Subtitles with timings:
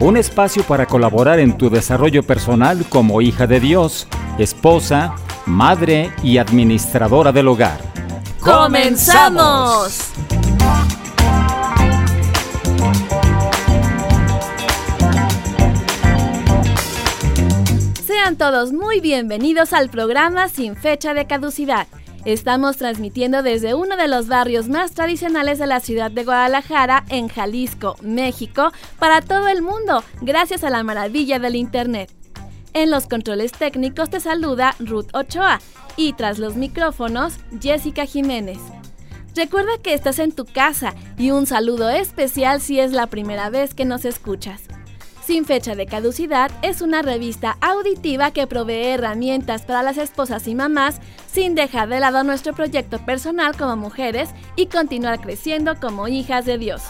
[0.00, 5.14] un espacio para colaborar en tu desarrollo personal como hija de Dios, esposa,
[5.44, 7.80] madre y administradora del hogar.
[8.40, 10.12] ¡Comenzamos!
[18.06, 21.86] Sean todos muy bienvenidos al programa Sin Fecha de Caducidad
[22.24, 27.28] Estamos transmitiendo desde uno de los barrios más tradicionales de la ciudad de Guadalajara, en
[27.28, 32.12] Jalisco, México, para todo el mundo, gracias a la maravilla del Internet.
[32.74, 35.60] En los controles técnicos te saluda Ruth Ochoa
[35.96, 38.58] y tras los micrófonos, Jessica Jiménez.
[39.34, 43.74] Recuerda que estás en tu casa y un saludo especial si es la primera vez
[43.74, 44.62] que nos escuchas.
[45.30, 50.56] Sin fecha de caducidad es una revista auditiva que provee herramientas para las esposas y
[50.56, 51.00] mamás
[51.32, 56.58] sin dejar de lado nuestro proyecto personal como mujeres y continuar creciendo como hijas de
[56.58, 56.82] Dios.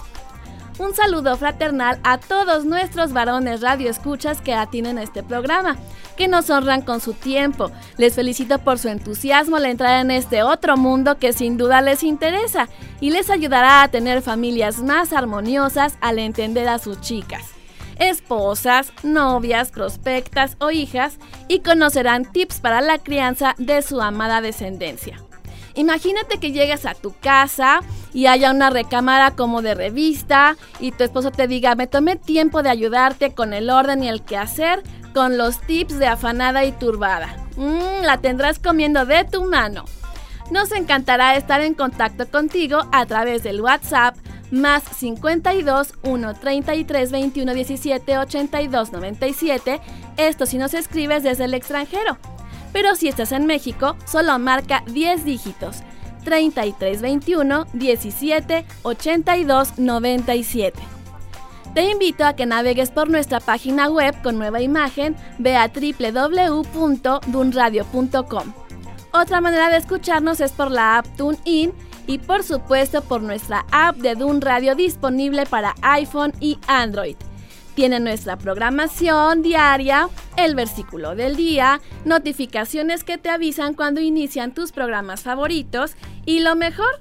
[0.78, 5.76] Un saludo fraternal a todos nuestros varones radioescuchas que atienden este programa,
[6.16, 7.70] que nos honran con su tiempo.
[7.98, 12.02] Les felicito por su entusiasmo al entrar en este otro mundo que sin duda les
[12.02, 17.59] interesa y les ayudará a tener familias más armoniosas al entender a sus chicas
[18.00, 25.22] esposas, novias, prospectas o hijas y conocerán tips para la crianza de su amada descendencia.
[25.74, 27.80] Imagínate que llegues a tu casa
[28.12, 32.62] y haya una recámara como de revista y tu esposo te diga, me tomé tiempo
[32.62, 34.82] de ayudarte con el orden y el quehacer,
[35.14, 37.36] con los tips de afanada y turbada.
[37.56, 39.84] Mm, la tendrás comiendo de tu mano.
[40.50, 44.16] Nos encantará estar en contacto contigo a través del WhatsApp
[44.50, 49.80] más 52 1 33 21 17 82 97.
[50.16, 52.18] Esto si nos escribes desde el extranjero.
[52.72, 55.78] Pero si estás en México, solo marca 10 dígitos.
[56.24, 60.78] 33 21 17 82 97.
[61.74, 68.52] Te invito a que navegues por nuestra página web con nueva imagen, ve a www.dunradio.com.
[69.12, 71.72] Otra manera de escucharnos es por la app TuneIn
[72.10, 77.14] y por supuesto por nuestra app de Dun Radio disponible para iPhone y Android.
[77.76, 84.72] Tiene nuestra programación diaria, el versículo del día, notificaciones que te avisan cuando inician tus
[84.72, 85.92] programas favoritos
[86.26, 87.00] y lo mejor,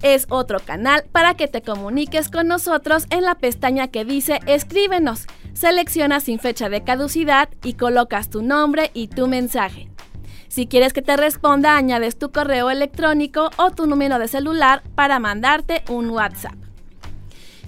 [0.00, 5.26] es otro canal para que te comuniques con nosotros en la pestaña que dice Escríbenos.
[5.54, 9.89] Seleccionas sin fecha de caducidad y colocas tu nombre y tu mensaje.
[10.50, 15.20] Si quieres que te responda, añades tu correo electrónico o tu número de celular para
[15.20, 16.56] mandarte un WhatsApp.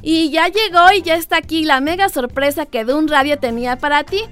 [0.02, 4.02] Y ya llegó y ya está aquí la mega sorpresa que Dun Radio tenía para
[4.02, 4.24] ti.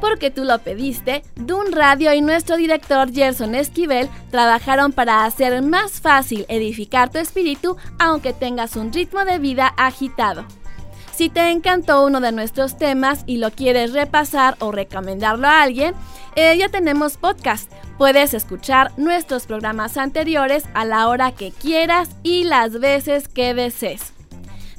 [0.00, 6.00] Porque tú lo pediste, Dun Radio y nuestro director Gerson Esquivel trabajaron para hacer más
[6.00, 10.44] fácil edificar tu espíritu aunque tengas un ritmo de vida agitado.
[11.12, 15.94] Si te encantó uno de nuestros temas y lo quieres repasar o recomendarlo a alguien,
[16.36, 17.72] eh, ya tenemos podcast.
[17.98, 24.12] Puedes escuchar nuestros programas anteriores a la hora que quieras y las veces que desees.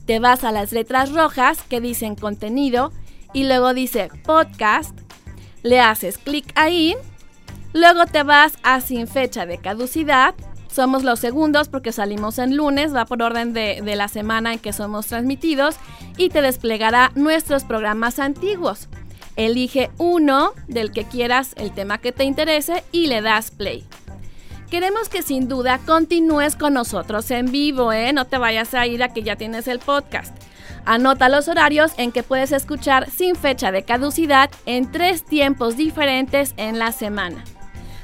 [0.05, 2.91] Te vas a las letras rojas que dicen contenido
[3.33, 4.97] y luego dice podcast.
[5.63, 6.95] Le haces clic ahí.
[7.73, 10.35] Luego te vas a sin fecha de caducidad
[10.77, 14.73] somos los segundos porque salimos en lunes, va por orden de, la semana en que
[14.73, 15.75] somos transmitidos
[16.17, 18.87] y te desplegará nuestros programas antiguos.
[19.37, 23.85] Elige uno del que quieras, el tema que te interese y le das play.
[24.69, 28.11] Queremos que sin duda continúes con nosotros en vivo, ¿eh?
[28.11, 30.35] No te vayas a ir a que ya tienes el podcast.
[30.85, 36.53] Anota los horarios en que puedes escuchar sin fecha de caducidad en tres tiempos diferentes
[36.57, 37.43] en la semana.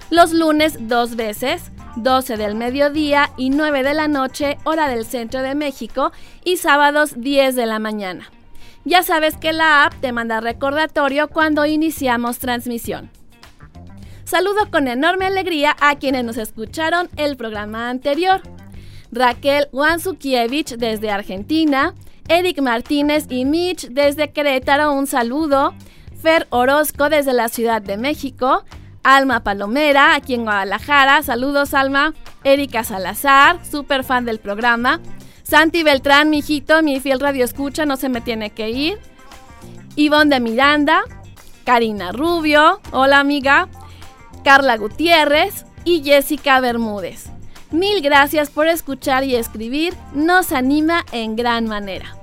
[0.10, 5.42] Los lunes dos veces, 12 del mediodía y 9 de la noche, hora del centro
[5.42, 6.12] de México,
[6.44, 8.30] y sábados 10 de la mañana.
[8.86, 13.10] Ya sabes que la app te manda recordatorio cuando iniciamos transmisión.
[14.26, 18.42] Saludo con enorme alegría a quienes nos escucharon el programa anterior.
[19.12, 21.94] Raquel Wansukiewicz desde Argentina,
[22.28, 25.74] Eric Martínez y Mitch desde Querétaro, un saludo.
[26.22, 28.64] Fer Orozco desde la Ciudad de México,
[29.04, 31.22] Alma Palomera, aquí en Guadalajara.
[31.22, 32.14] Saludos, Alma.
[32.46, 35.02] Erika Salazar, súper fan del programa.
[35.44, 38.98] Santi Beltrán, mi hijito, mi fiel radio escucha, no se me tiene que ir.
[39.95, 41.04] Ivonne de Miranda.
[41.66, 43.68] Karina Rubio, hola amiga.
[44.44, 47.28] Carla Gutiérrez y Jessica Bermúdez.
[47.72, 52.18] Mil gracias por escuchar y escribir, nos anima en gran manera.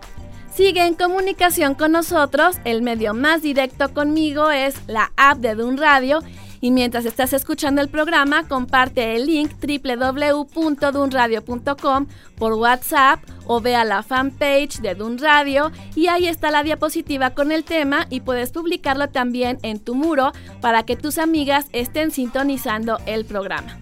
[0.54, 5.78] Sigue en comunicación con nosotros, el medio más directo conmigo es la app de Dun
[5.78, 6.20] Radio
[6.60, 13.84] y mientras estás escuchando el programa, comparte el link www.dunradio.com por WhatsApp o ve a
[13.84, 18.50] la fanpage de Dun Radio y ahí está la diapositiva con el tema y puedes
[18.50, 23.78] publicarlo también en tu muro para que tus amigas estén sintonizando el programa.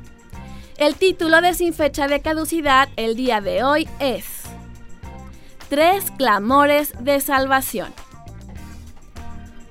[0.77, 4.43] El título de Sin Fecha de Caducidad el día de hoy es
[5.69, 7.93] Tres Clamores de Salvación.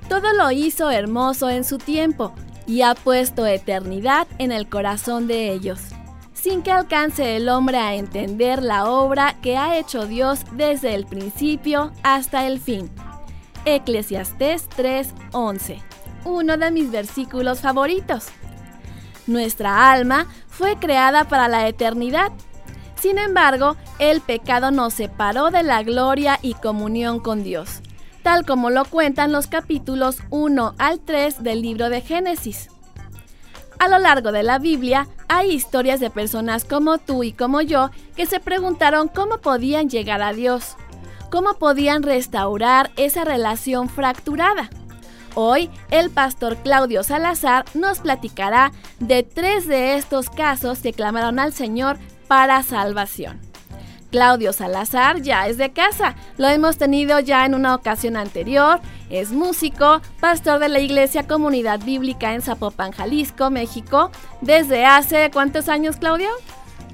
[0.09, 2.35] Todo lo hizo hermoso en su tiempo
[2.67, 5.79] y ha puesto eternidad en el corazón de ellos,
[6.33, 11.05] sin que alcance el hombre a entender la obra que ha hecho Dios desde el
[11.05, 12.91] principio hasta el fin.
[13.65, 15.81] Eclesiastés 3:11,
[16.25, 18.27] uno de mis versículos favoritos.
[19.25, 22.31] Nuestra alma fue creada para la eternidad.
[22.99, 27.81] Sin embargo, el pecado nos separó de la gloria y comunión con Dios
[28.27, 32.67] tal como lo cuentan los capítulos 1 al 3 del libro de Génesis.
[33.79, 37.89] A lo largo de la Biblia hay historias de personas como tú y como yo
[38.17, 40.75] que se preguntaron cómo podían llegar a Dios,
[41.31, 44.69] cómo podían restaurar esa relación fracturada.
[45.33, 51.53] Hoy el pastor Claudio Salazar nos platicará de tres de estos casos que clamaron al
[51.53, 51.97] Señor
[52.27, 53.39] para salvación.
[54.11, 56.15] Claudio Salazar ya es de casa.
[56.37, 58.79] Lo hemos tenido ya en una ocasión anterior.
[59.09, 64.11] Es músico, pastor de la Iglesia Comunidad Bíblica en Zapopan, Jalisco, México.
[64.41, 66.29] Desde hace cuántos años, Claudio?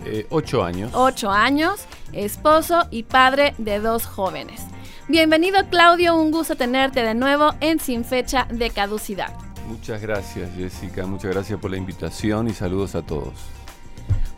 [0.06, 0.92] Eh, ocho años.
[0.94, 4.62] Ocho años, esposo y padre de dos jóvenes.
[5.08, 6.16] Bienvenido, Claudio.
[6.16, 9.34] Un gusto tenerte de nuevo en Sin Fecha de Caducidad.
[9.68, 11.06] Muchas gracias, Jessica.
[11.06, 13.34] Muchas gracias por la invitación y saludos a todos.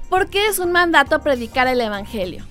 [0.09, 2.45] ¿Por qué es un mandato predicar el Evangelio?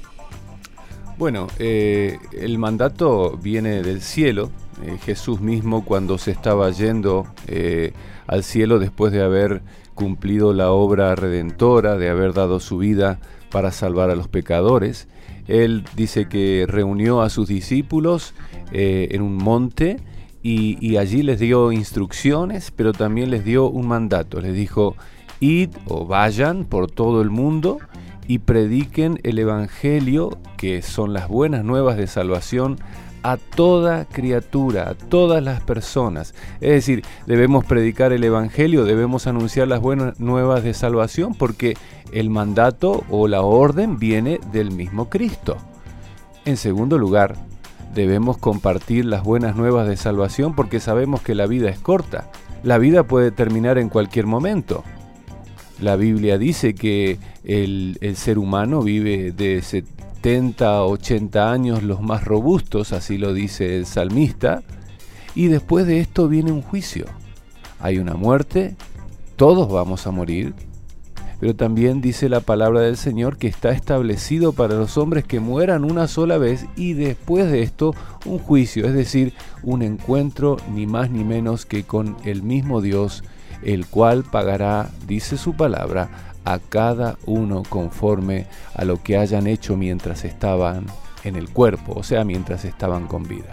[1.17, 4.51] Bueno, eh, el mandato viene del cielo.
[4.83, 7.93] Eh, Jesús mismo cuando se estaba yendo eh,
[8.27, 9.63] al cielo después de haber
[9.95, 13.21] cumplido la obra redentora, de haber dado su vida
[13.53, 15.07] para salvar a los pecadores,
[15.47, 18.35] él dice que reunió a sus discípulos
[18.73, 19.99] en un monte
[20.43, 24.41] y, y allí les dio instrucciones, pero también les dio un mandato.
[24.41, 24.97] Les dijo,
[25.39, 27.79] id o vayan por todo el mundo
[28.27, 32.79] y prediquen el Evangelio, que son las buenas nuevas de salvación,
[33.23, 36.35] a toda criatura, a todas las personas.
[36.61, 41.75] Es decir, debemos predicar el Evangelio, debemos anunciar las buenas nuevas de salvación, porque
[42.13, 45.57] el mandato o la orden viene del mismo Cristo.
[46.45, 47.37] En segundo lugar,
[47.95, 52.31] debemos compartir las buenas nuevas de salvación porque sabemos que la vida es corta.
[52.63, 54.85] La vida puede terminar en cualquier momento.
[55.81, 62.25] La Biblia dice que el, ser humano vive de 70 a 80 años los más
[62.25, 64.63] robustos, así lo dice el salmista,
[65.35, 67.07] y después de esto viene un juicio.
[67.81, 68.77] Hay una muerte,
[69.37, 70.55] todos vamos a morir,
[71.41, 75.85] pero también dice la palabra del Señor que está establecido para los hombres que mueran
[75.85, 77.95] una sola vez y después de esto
[78.25, 83.25] un juicio, es decir, un encuentro ni más ni menos que con el mismo Dios
[83.63, 86.09] el cual pagará, dice su palabra,
[86.45, 90.87] a cada uno conforme a lo que hayan hecho mientras estaban
[91.25, 93.51] en el cuerpo, o sea, mientras estaban con vida.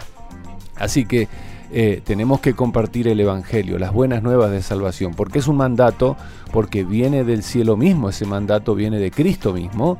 [0.76, 1.28] Así que
[1.74, 6.16] eh, tenemos que compartir el Evangelio, las buenas nuevas de salvación, porque es un mandato,
[6.52, 9.98] porque viene del cielo mismo, ese mandato viene de Cristo mismo,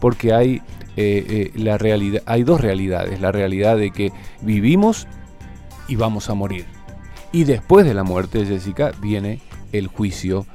[0.00, 0.56] porque hay,
[0.96, 5.06] eh, eh, la realidad, hay dos realidades, la realidad de que vivimos
[5.88, 6.73] y vamos a morir.
[7.34, 9.40] Y después de la muerte, Jessica, viene
[9.72, 10.46] el juicio,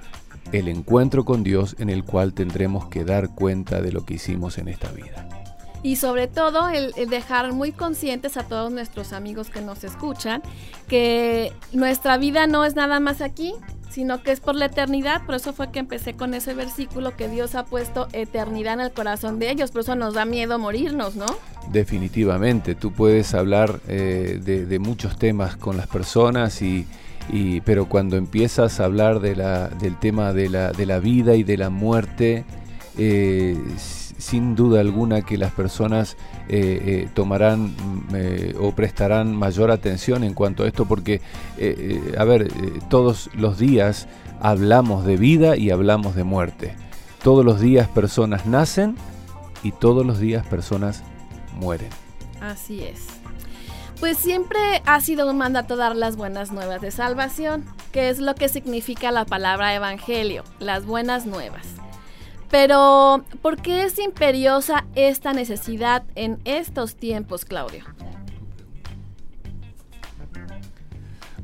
[0.54, 4.58] el encuentro con Dios en el cual tendremos que dar cuenta de lo que hicimos
[4.58, 5.28] en esta vida.
[5.84, 10.42] Y sobre todo el, dejar muy conscientes a todos nuestros amigos que nos escuchan
[10.88, 13.56] que nuestra vida no es nada más aquí,
[13.90, 15.26] sino que es por la eternidad.
[15.26, 18.92] Por eso fue que empecé con ese versículo que Dios ha puesto eternidad en el
[18.92, 19.72] corazón de ellos.
[19.72, 21.26] Por eso nos da miedo morirnos, ¿no?
[21.72, 26.86] Definitivamente, tú puedes hablar eh, de, muchos temas con las personas y,
[27.66, 31.44] pero cuando empiezas a hablar de la, del tema de la, de la vida y
[31.44, 32.46] de la muerte,
[32.98, 33.56] eh,
[34.20, 40.34] sin duda alguna que las personas eh, eh, tomarán mm, o prestarán mayor atención en
[40.34, 41.22] cuanto a esto, porque,
[42.18, 42.52] a ver,
[42.90, 44.08] todos los días
[44.40, 46.76] hablamos de vida y hablamos de muerte.
[47.24, 48.96] Todos los días personas nacen
[49.64, 51.04] y todos los días personas
[51.56, 51.90] mueren.
[52.42, 53.08] Así es.
[54.00, 57.66] Pues siempre ha sido un mandato dar las buenas nuevas de salvación.
[57.92, 61.66] qué es lo que significa la palabra evangelio, las buenas nuevas.
[62.52, 67.84] Pero, ¿por qué es imperiosa esta necesidad en estos tiempos, Claudio?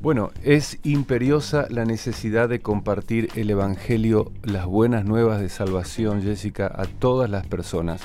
[0.02, 6.72] Bueno, es imperiosa la necesidad de compartir el Evangelio, las buenas nuevas de salvación, Jessica,
[6.76, 8.02] a todas las personas,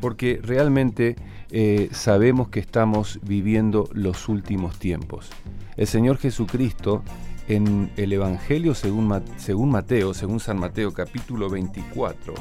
[0.00, 1.14] porque realmente
[1.50, 5.30] eh, sabemos que estamos viviendo los últimos tiempos.
[5.76, 7.02] El Señor Jesucristo
[7.48, 12.34] en el Evangelio según, Mateo, según San Mateo capítulo 24,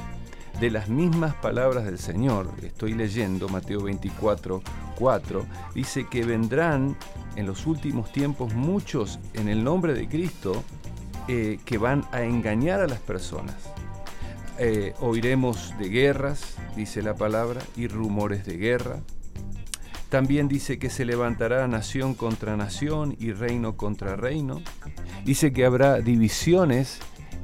[0.59, 4.61] de las mismas palabras del Señor, estoy leyendo Mateo 24,
[4.97, 6.95] 4, dice que vendrán
[7.35, 10.63] en los últimos tiempos muchos en el nombre de Cristo
[11.27, 13.55] eh, que van a engañar a las personas.
[14.57, 19.01] Eh, oiremos de guerras, dice la palabra, y rumores de guerra.
[20.15, 24.61] También dice que se levantará nación contra nación y reino contra reino.
[25.25, 26.99] Dice que habrá divisiones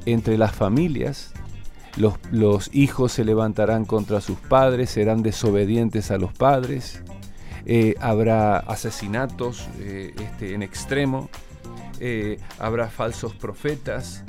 [0.05, 1.33] entre las familias,
[1.97, 7.03] los, hijos se levantarán contra sus padres, serán desobedientes a los padres,
[7.65, 11.29] eh, habrá asesinatos eh, este, en extremo,
[11.99, 14.23] eh, habrá falsos profetas.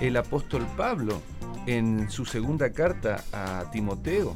[0.00, 1.22] El apóstol Pablo,
[1.66, 4.34] en su segunda carta a Timoteo,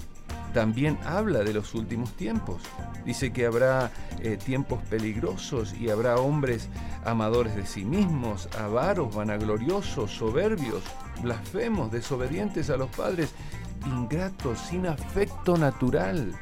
[0.52, 2.62] también habla de los últimos tiempos.
[3.04, 3.90] Dice que habrá
[4.20, 6.68] eh, tiempos peligrosos y habrá hombres
[7.04, 10.82] amadores de sí mismos, avaros, vanagloriosos, soberbios,
[11.22, 13.32] blasfemos, desobedientes a los padres,
[13.86, 16.32] ingratos, sin afecto natural.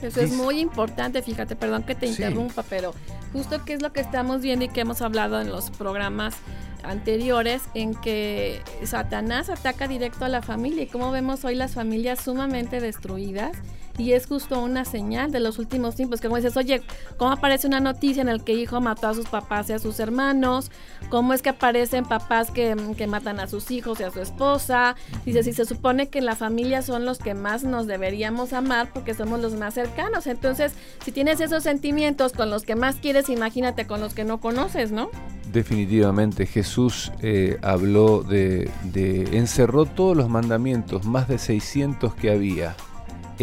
[0.00, 2.92] Eso es muy importante, fíjate, perdón que te interrumpa, pero
[3.32, 6.34] justo qué es lo que estamos viendo y que hemos hablado en los programas
[6.82, 10.82] anteriores en que Satanás ataca directo a la familia.
[10.82, 13.56] Y como vemos hoy las familias sumamente destruidas
[13.98, 16.82] y es justo una señal de los últimos tiempos, que como dices, oye,
[17.16, 20.00] ¿cómo aparece una noticia en el que hijo mató a sus papás y a sus
[20.00, 20.70] hermanos?
[21.10, 24.96] ¿Cómo es que aparecen papás que, que matan a sus hijos y a su esposa?
[25.26, 29.14] Dice, si se supone que la familia son los que más nos deberíamos amar porque
[29.14, 30.26] somos los más cercanos.
[30.26, 30.72] Entonces,
[31.04, 34.92] si tienes esos sentimientos con los que más quieres, imagínate con los que no conoces,
[34.92, 35.10] ¿no?
[35.52, 42.74] Definitivamente, Jesús eh, habló de, de, encerró todos los mandamientos, más de 600 que había,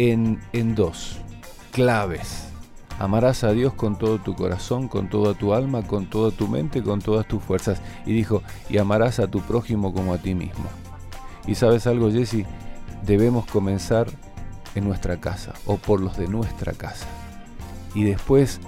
[0.08, 1.18] en, dos
[1.72, 2.48] claves.
[2.98, 6.82] Amarás a Dios con todo tu corazón, con toda tu alma, con toda tu mente,
[6.82, 7.80] con todas tus fuerzas.
[8.06, 10.64] Y dijo, y amarás a tu prójimo como a ti mismo.
[11.46, 12.46] Y sabes algo, Jesse,
[13.06, 14.06] debemos comenzar
[14.74, 17.06] en nuestra casa o por los de nuestra casa.
[17.94, 18.60] Y después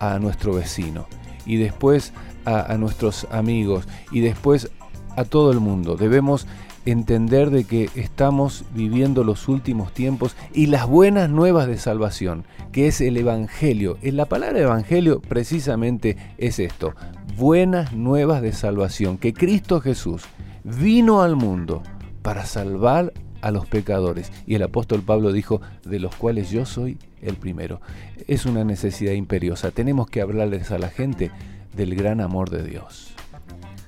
[0.00, 1.06] a nuestro vecino.
[1.46, 2.12] Y después
[2.44, 3.86] a, nuestros amigos.
[4.10, 4.70] Y después
[5.16, 5.96] a todo el mundo.
[5.96, 6.46] Debemos
[6.90, 12.88] entender de que estamos viviendo los últimos tiempos y las buenas nuevas de salvación, que
[12.88, 13.98] es el Evangelio.
[14.02, 16.94] En la palabra Evangelio precisamente es esto,
[17.36, 20.22] buenas nuevas de salvación, que Cristo Jesús
[20.64, 21.82] vino al mundo
[22.22, 24.32] para salvar a los pecadores.
[24.46, 27.80] Y el apóstol Pablo dijo, de los cuales yo soy el primero.
[28.26, 29.70] Es una necesidad imperiosa.
[29.70, 31.30] Tenemos que hablarles a la gente
[31.76, 33.07] del gran amor de Dios.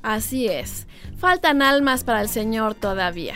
[0.02, 0.86] Así es,
[1.18, 3.34] faltan almas para el Señor todavía.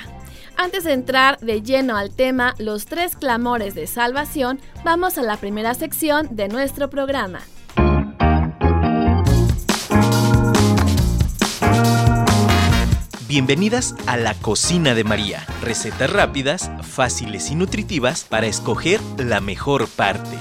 [0.56, 5.36] Antes de entrar de lleno al tema Los tres clamores de salvación, vamos a la
[5.36, 7.40] primera sección de nuestro programa.
[13.28, 15.44] Bienvenidas a la cocina de María.
[15.60, 20.38] Recetas rápidas, fáciles y nutritivas para escoger la mejor parte.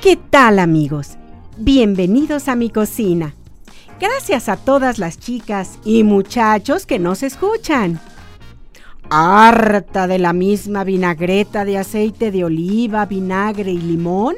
[0.00, 1.18] ¿Qué tal amigos?
[1.56, 3.32] Bienvenidos a mi cocina.
[4.00, 8.00] Gracias a todas las chicas y muchachos que nos escuchan.
[9.08, 14.34] ¿Harta de la misma vinagreta de aceite de oliva, vinagre y limón?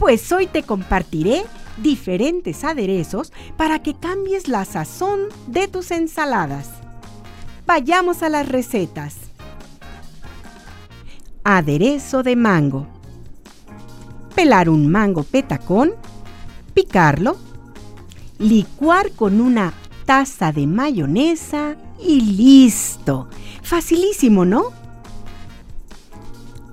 [0.00, 1.44] Pues hoy te compartiré
[1.76, 6.68] diferentes aderezos para que cambies la sazón de tus ensaladas.
[7.64, 9.18] Vayamos a las recetas.
[11.44, 12.88] Aderezo de mango
[14.34, 15.92] pelar un mango petacón,
[16.74, 17.36] picarlo,
[18.38, 19.72] licuar con una
[20.04, 23.28] taza de mayonesa y listo.
[23.62, 24.64] Facilísimo, ¿no?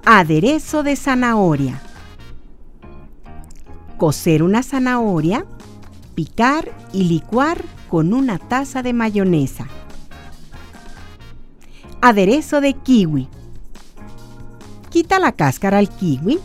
[0.06, 1.82] Aderezo de zanahoria.
[3.98, 5.46] Cocer una zanahoria,
[6.16, 9.68] picar y licuar con una taza de mayonesa.
[12.02, 13.28] Aderezo de kiwi.
[14.90, 16.40] Quita la cáscara al kiwi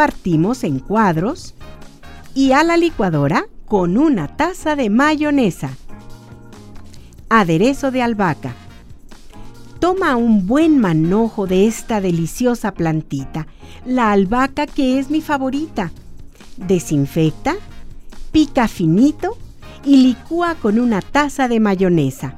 [0.00, 1.54] partimos en cuadros
[2.34, 5.76] y a la licuadora con una taza de mayonesa.
[7.28, 8.54] Aderezo de albahaca.
[9.78, 13.46] Toma un buen manojo de esta deliciosa plantita,
[13.84, 15.92] la albahaca que es mi favorita.
[16.56, 17.56] Desinfecta,
[18.32, 19.36] pica finito
[19.84, 22.36] y licúa con una taza de mayonesa.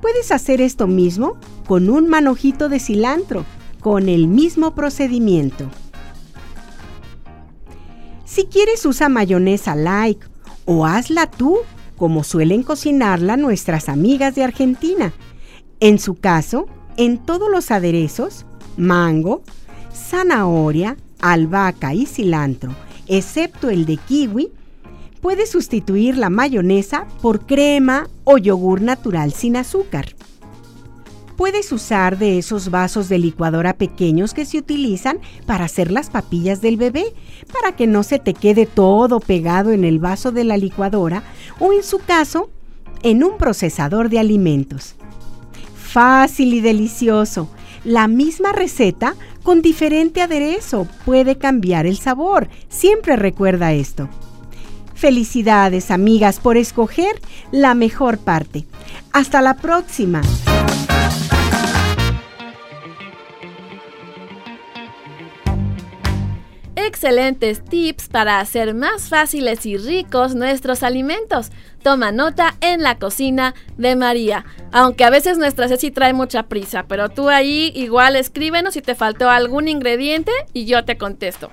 [0.00, 3.44] Puedes hacer esto mismo con un manojito de cilantro,
[3.78, 5.68] con el mismo procedimiento.
[8.38, 10.24] Si quieres usa mayonesa like
[10.64, 11.56] o hazla tú,
[11.96, 15.12] como suelen cocinarla nuestras amigas de Argentina.
[15.80, 16.66] En su caso,
[16.96, 19.42] en todos los aderezos, mango,
[19.92, 22.70] zanahoria, albahaca y cilantro,
[23.08, 24.52] excepto el de kiwi,
[25.20, 30.14] puedes sustituir la mayonesa por crema o yogur natural sin azúcar.
[31.38, 36.60] Puedes usar de esos vasos de licuadora pequeños que se utilizan para hacer las papillas
[36.60, 37.14] del bebé,
[37.52, 41.22] para que no se te quede todo pegado en el vaso de la licuadora
[41.60, 42.50] o en su caso,
[43.04, 44.96] en un procesador de alimentos.
[45.76, 47.48] Fácil y delicioso.
[47.84, 49.14] La misma receta
[49.44, 52.48] con diferente aderezo puede cambiar el sabor.
[52.68, 54.08] Siempre recuerda esto.
[54.96, 58.64] Felicidades amigas por escoger la mejor parte.
[59.12, 60.20] Hasta la próxima.
[66.88, 71.50] Excelentes tips para hacer más fáciles y ricos nuestros alimentos.
[71.82, 74.44] Toma nota en la cocina de María.
[74.72, 78.94] Aunque a veces nuestra Ceci trae mucha prisa, pero tú ahí igual escríbenos si te
[78.94, 81.50] faltó algún ingrediente y yo te contesto.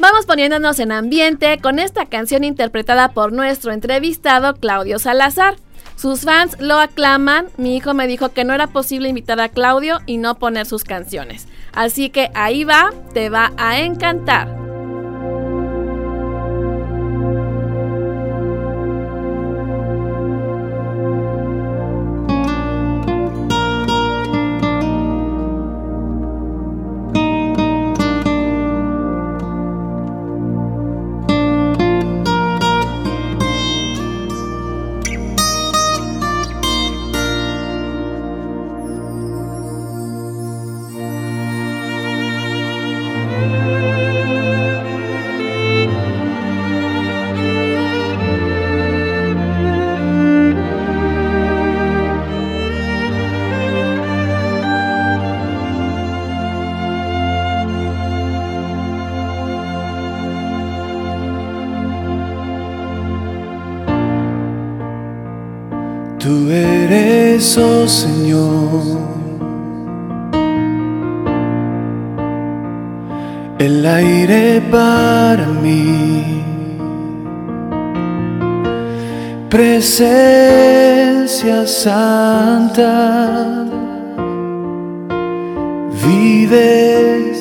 [0.00, 5.54] Vamos poniéndonos en ambiente con esta canción interpretada por nuestro entrevistado Claudio Salazar.
[5.96, 7.46] Sus fans lo aclaman.
[7.56, 10.82] Mi hijo me dijo que no era posible invitar a Claudio y no poner sus
[10.82, 11.46] canciones.
[11.74, 14.63] Así que ahí va, te va a encantar.
[79.84, 83.66] Presencia santa,
[86.06, 87.38] vives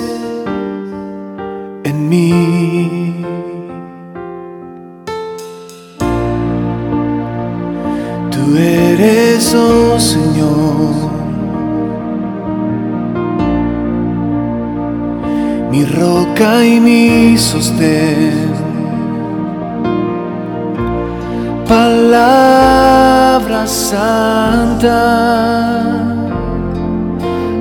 [1.85, 3.23] en mí.
[8.29, 11.11] Tú eres, oh Señor,
[15.71, 18.22] mi roca y mi sostén.
[23.73, 25.01] Santa,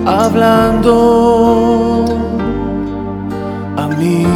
[0.07, 0.95] hablando
[3.77, 4.27] a mí.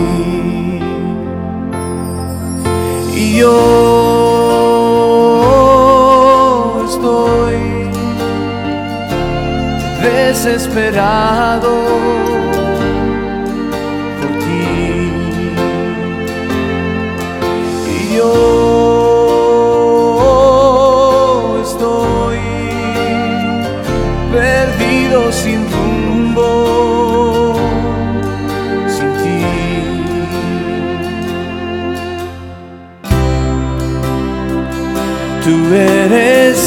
[3.14, 3.96] Y yo
[10.46, 11.72] desesperado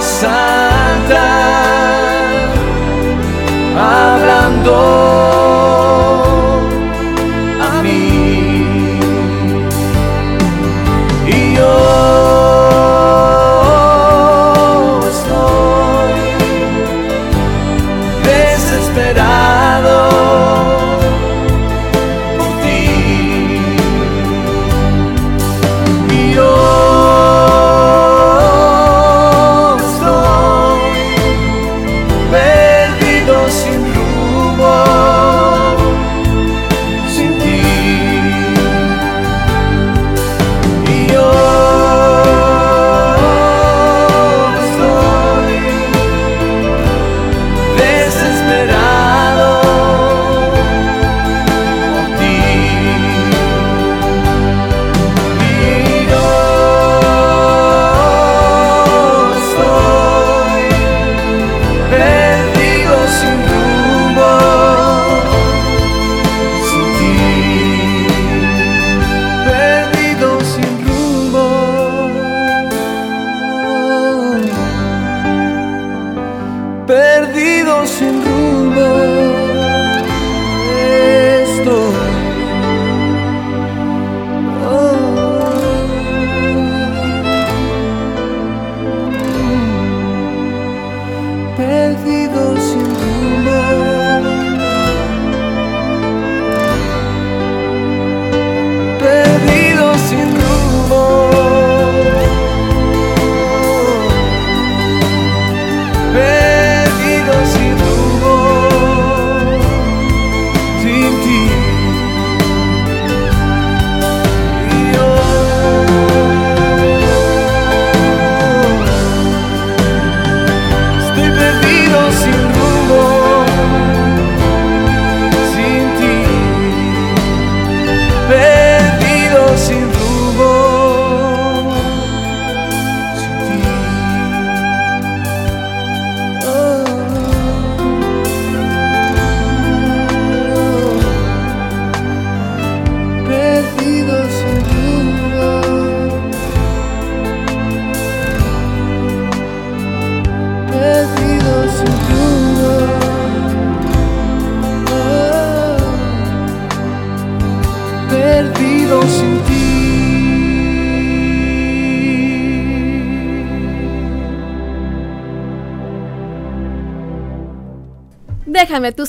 [0.00, 1.26] santa,
[3.78, 5.45] hablando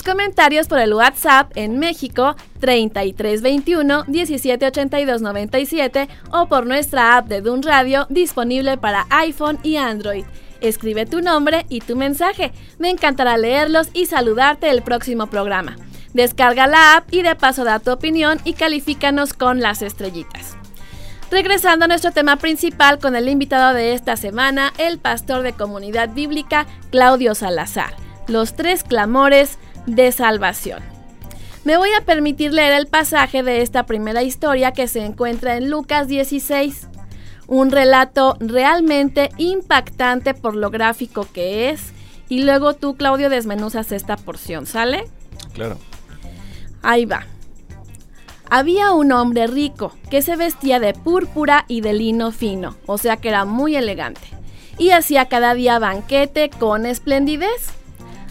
[0.07, 8.07] comentarios por el WhatsApp en México 3321 178297 o por nuestra app de Dun Radio
[8.09, 10.23] disponible para iPhone y Android.
[10.61, 12.53] Escribe tu nombre y tu mensaje.
[12.79, 15.75] Me encantará leerlos y saludarte el próximo programa.
[16.13, 20.55] Descarga la app y de paso da tu opinión y califícanos con las estrellitas.
[21.29, 26.13] Regresando a nuestro tema principal con el invitado de esta semana, el pastor de comunidad
[26.13, 30.83] bíblica Claudio Salazar los tres clamores de salvación.
[31.63, 35.69] Me voy a permitir leer el pasaje de esta primera historia que se encuentra en
[35.69, 36.87] Lucas 16,
[37.47, 41.91] un relato realmente impactante por lo gráfico que es,
[42.29, 45.09] y luego tú, Claudio, desmenuzas esta porción, ¿sale?
[45.53, 45.77] Claro.
[46.83, 47.25] Ahí va.
[48.49, 53.17] Había un hombre rico que se vestía de púrpura y de lino fino, o sea
[53.17, 54.27] que era muy elegante,
[54.77, 57.73] y hacía cada día banquete con esplendidez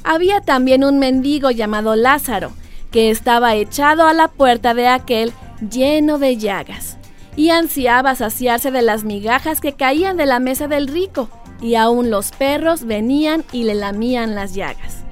[0.06, 2.52] había también un mendigo llamado Lázaro,
[2.92, 5.32] que estaba echado a la puerta de aquel
[5.68, 6.96] lleno de llagas,
[7.34, 11.28] y ansiaba saciarse de las migajas que caían de la mesa del rico,
[11.60, 15.02] y aún los perros venían y le lamían las llagas.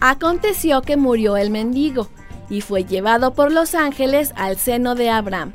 [0.00, 2.08] Aconteció que murió el mendigo,
[2.48, 5.52] y fue llevado por los ángeles al seno de Abraham.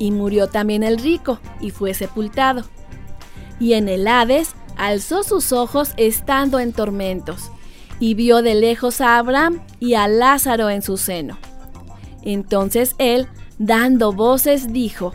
[0.00, 2.64] Y murió también el rico, y fue sepultado.
[3.60, 7.52] Y en el Hades alzó sus ojos estando en tormentos,
[8.00, 11.38] y vio de lejos a Abraham y a Lázaro en su seno.
[12.22, 15.14] Entonces él, dando voces, dijo,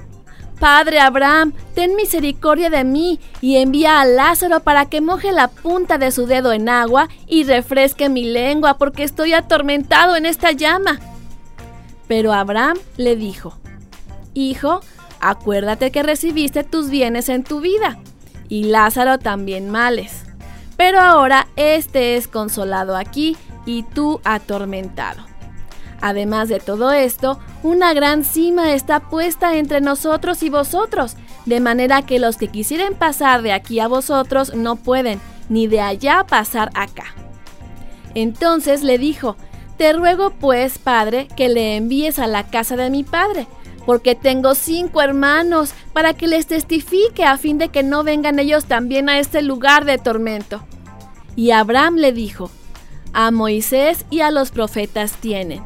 [0.58, 5.98] Padre Abraham, ten misericordia de mí y envía a Lázaro para que moje la punta
[5.98, 11.02] de su dedo en agua y refresque mi lengua porque estoy atormentado en esta llama.
[12.08, 13.58] Pero Abraham le dijo,
[14.34, 14.80] Hijo,
[15.20, 18.00] acuérdate que recibiste tus bienes en tu vida
[18.50, 20.24] y Lázaro también males.
[20.76, 25.24] Pero ahora éste es consolado aquí y tú atormentado.
[26.02, 32.04] Además de todo esto, una gran cima está puesta entre nosotros y vosotros, de manera
[32.04, 36.70] que los que quisieren pasar de aquí a vosotros no pueden, ni de allá pasar
[36.76, 37.06] acá.
[38.14, 39.36] Entonces le dijo,
[39.78, 43.48] Te ruego pues, Padre, que le envíes a la casa de mi Padre,
[43.88, 48.66] porque tengo cinco hermanos, para que les testifique a fin de que no vengan ellos
[48.66, 50.62] también a este lugar de tormento.
[51.38, 52.52] Y Abraham le dijo,
[53.14, 55.64] a Moisés y a los profetas tienen,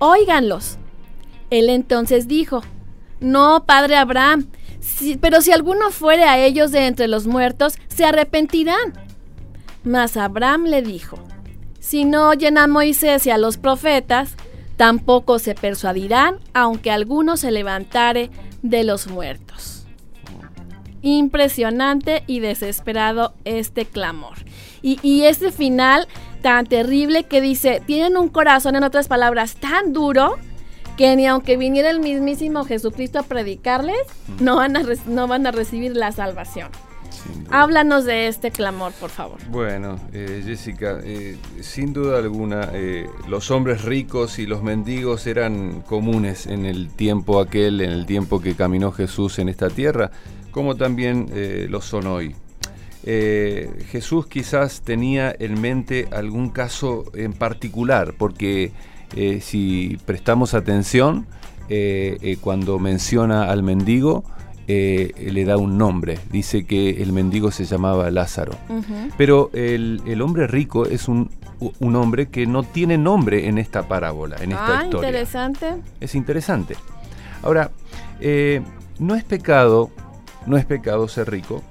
[0.00, 0.76] óiganlos.
[1.50, 2.62] Él entonces dijo,
[3.20, 4.48] no, padre Abraham,
[5.20, 8.94] pero si alguno fuere a ellos de entre los muertos, se arrepentirán.
[9.84, 11.16] Mas Abraham le dijo,
[11.78, 14.34] si no oyen a Moisés y a los profetas,
[14.76, 18.30] Tampoco se persuadirán, aunque alguno se levantare
[18.62, 19.86] de los muertos.
[21.02, 24.38] Impresionante y desesperado este clamor.
[24.82, 26.08] Y, este final
[26.42, 30.38] tan terrible que dice, tienen un corazón, en otras palabras, tan duro
[30.96, 34.00] que ni aunque viniera el mismísimo Jesucristo a predicarles,
[34.40, 36.68] no van a, no van a recibir la salvación.
[37.50, 39.38] Háblanos de este clamor, por favor.
[39.50, 45.82] Bueno, eh, Jessica, eh, sin duda alguna, eh, los hombres ricos y los mendigos eran
[45.82, 50.10] comunes en el tiempo aquel, en el tiempo que caminó Jesús en esta tierra,
[50.50, 51.28] como también
[51.70, 52.34] lo son hoy.
[53.04, 58.72] Jesús quizás tenía en mente algún caso en particular, porque
[59.40, 61.26] si prestamos atención,
[62.42, 64.24] cuando menciona al mendigo,
[64.68, 66.18] eh, le da un nombre.
[66.30, 68.52] Dice que el mendigo se llamaba Lázaro.
[69.16, 71.30] Pero el, hombre rico es un,
[71.80, 75.08] hombre que no tiene nombre en esta parábola, en esta ah, historia.
[75.08, 75.74] interesante.
[76.00, 76.76] Es interesante.
[77.42, 77.70] Ahora,
[78.20, 78.62] eh,
[78.98, 79.90] no es pecado,
[80.46, 81.62] no es pecado ser rico,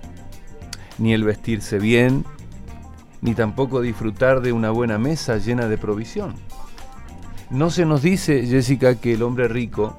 [0.97, 2.25] ni el vestirse bien,
[3.21, 6.36] ni tampoco disfrutar de una buena mesa llena de provisión.
[7.49, 9.97] No se nos dice, Jessica, que el hombre rico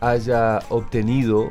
[0.00, 1.48] haya obtenido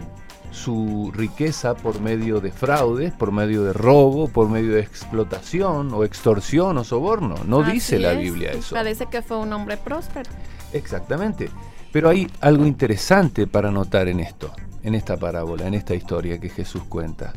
[0.54, 6.04] su riqueza por medio de fraudes, por medio de robo, por medio de explotación o
[6.04, 7.36] extorsión o soborno.
[7.46, 8.76] No dice la Biblia eso.
[8.76, 10.30] Parece que fue un hombre próspero.
[10.72, 11.50] Exactamente.
[11.92, 16.50] Pero hay algo interesante para notar en esto, en esta parábola, en esta historia que
[16.50, 17.34] Jesús cuenta.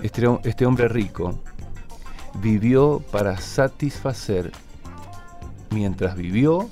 [0.00, 1.38] Este, este hombre rico
[2.40, 4.50] vivió para satisfacer,
[5.70, 6.68] mientras vivió,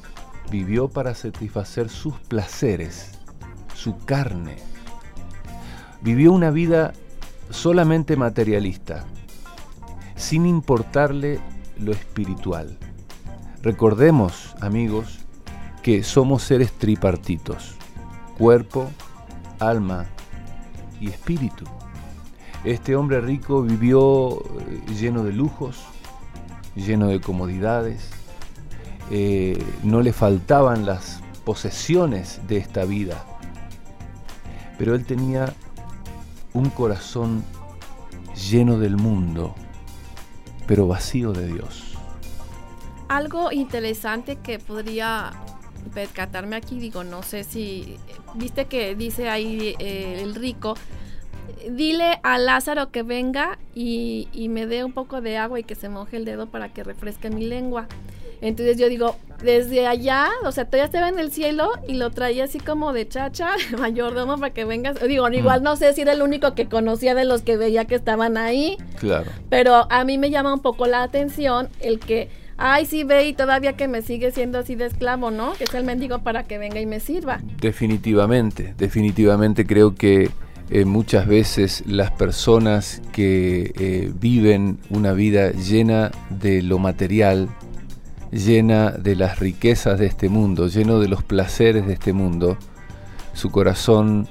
[0.50, 3.12] vivió para satisfacer sus placeres,
[3.74, 4.69] su carne
[6.02, 6.92] vivió una vida
[7.50, 9.04] solamente materialista,
[10.16, 11.40] sin importarle
[11.78, 12.78] lo espiritual.
[13.62, 15.18] Recordemos, amigos,
[15.82, 17.74] que somos seres tripartitos,
[18.38, 18.88] cuerpo,
[19.58, 20.06] alma
[21.00, 21.64] y espíritu.
[22.64, 25.84] Este hombre rico vivió eh, lleno de lujos,
[26.76, 28.10] lleno de comodidades,
[29.10, 33.24] eh, no le faltaban las posesiones de esta vida,
[34.78, 35.52] pero él tenía
[36.52, 37.44] un corazón
[38.50, 39.54] lleno del mundo,
[40.66, 41.94] pero vacío de Dios.
[43.08, 45.32] Algo interesante que podría
[45.94, 47.96] percatarme aquí, digo, no sé si,
[48.34, 50.74] viste que dice ahí eh, el rico,
[51.68, 55.74] dile a Lázaro que venga y, y, me dé un poco de agua y que
[55.74, 57.88] se moje el dedo para que refresque mi lengua.
[58.40, 62.44] Entonces yo digo, desde allá, o sea, todavía estaba en el cielo y lo traía
[62.44, 65.00] así como de chacha, mayordomo, para que vengas.
[65.07, 67.94] Digo, igual no sé si era el único que conocía de los que veía que
[67.94, 68.76] estaban ahí.
[68.98, 69.31] Claro.
[69.48, 73.33] Pero a mí me llama un poco la atención el que, ay, sí ve y
[73.33, 75.53] todavía que me sigue siendo así de esclavo, ¿no?
[75.55, 77.40] Que es el mendigo para que venga y me sirva.
[77.61, 80.31] Definitivamente, definitivamente creo que
[80.72, 87.48] eh, muchas veces las personas que eh, viven una vida llena de lo material,
[88.30, 92.56] llena de las riquezas de este mundo, lleno de los placeres de este mundo,
[93.32, 94.28] su corazón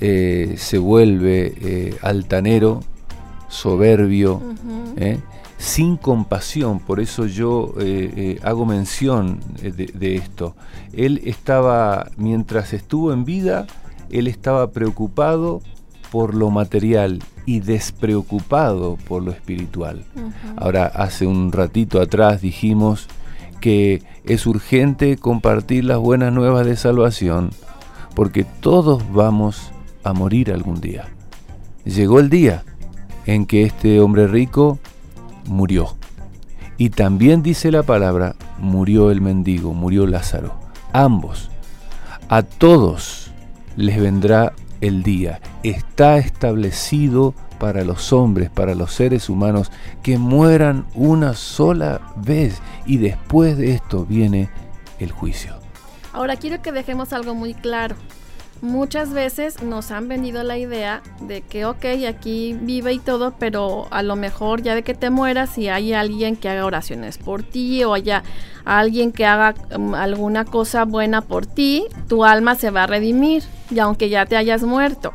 [0.00, 2.80] eh, se vuelve eh, altanero,
[3.48, 4.42] soberbio,
[4.96, 5.18] eh,
[5.58, 6.80] sin compasión.
[6.80, 7.74] Por eso yo
[8.42, 10.54] hago mención de, de esto.
[10.92, 13.66] Él estaba, mientras estuvo en vida,
[14.10, 15.60] él estaba preocupado
[16.10, 20.04] por lo material y despreocupado por lo espiritual.
[20.56, 23.08] Ahora, hace un ratito atrás dijimos
[23.60, 27.50] que es urgente compartir las buenas nuevas de salvación,
[28.14, 31.08] porque todos vamos a morir algún día.
[31.84, 32.64] Llegó el día
[33.26, 34.78] en que este hombre rico
[35.46, 35.96] murió.
[36.76, 40.58] Y también dice la palabra, murió el mendigo, murió Lázaro.
[40.92, 41.50] Ambos.
[42.28, 43.30] A todos
[43.76, 45.40] les vendrá el día.
[45.62, 49.70] Está establecido para los hombres, para los seres humanos,
[50.02, 54.50] que mueran una sola vez y después de esto viene
[54.98, 55.54] el juicio.
[56.12, 57.94] Ahora quiero que dejemos algo muy claro.
[58.62, 63.86] Muchas veces nos han vendido la idea de que, ok, aquí vive y todo, pero
[63.90, 67.42] a lo mejor ya de que te mueras, si hay alguien que haga oraciones por
[67.42, 68.22] ti o haya
[68.64, 73.44] alguien que haga um, alguna cosa buena por ti, tu alma se va a redimir,
[73.70, 75.12] y aunque ya te hayas muerto.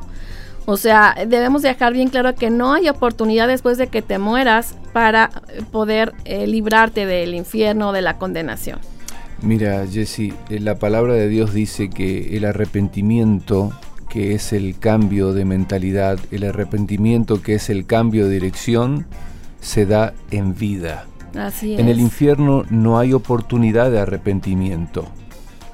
[0.65, 4.75] O sea, debemos dejar bien claro que no hay oportunidad después de que te mueras
[4.93, 5.29] para
[5.71, 8.79] poder eh, librarte del infierno o de la condenación.
[9.41, 13.73] Mira, Jesse, eh, la palabra de Dios dice que el arrepentimiento,
[14.09, 19.05] que es el cambio de mentalidad, el arrepentimiento, que es el cambio de dirección,
[19.61, 21.05] se da en vida.
[21.37, 25.05] Así En el infierno no hay oportunidad de arrepentimiento.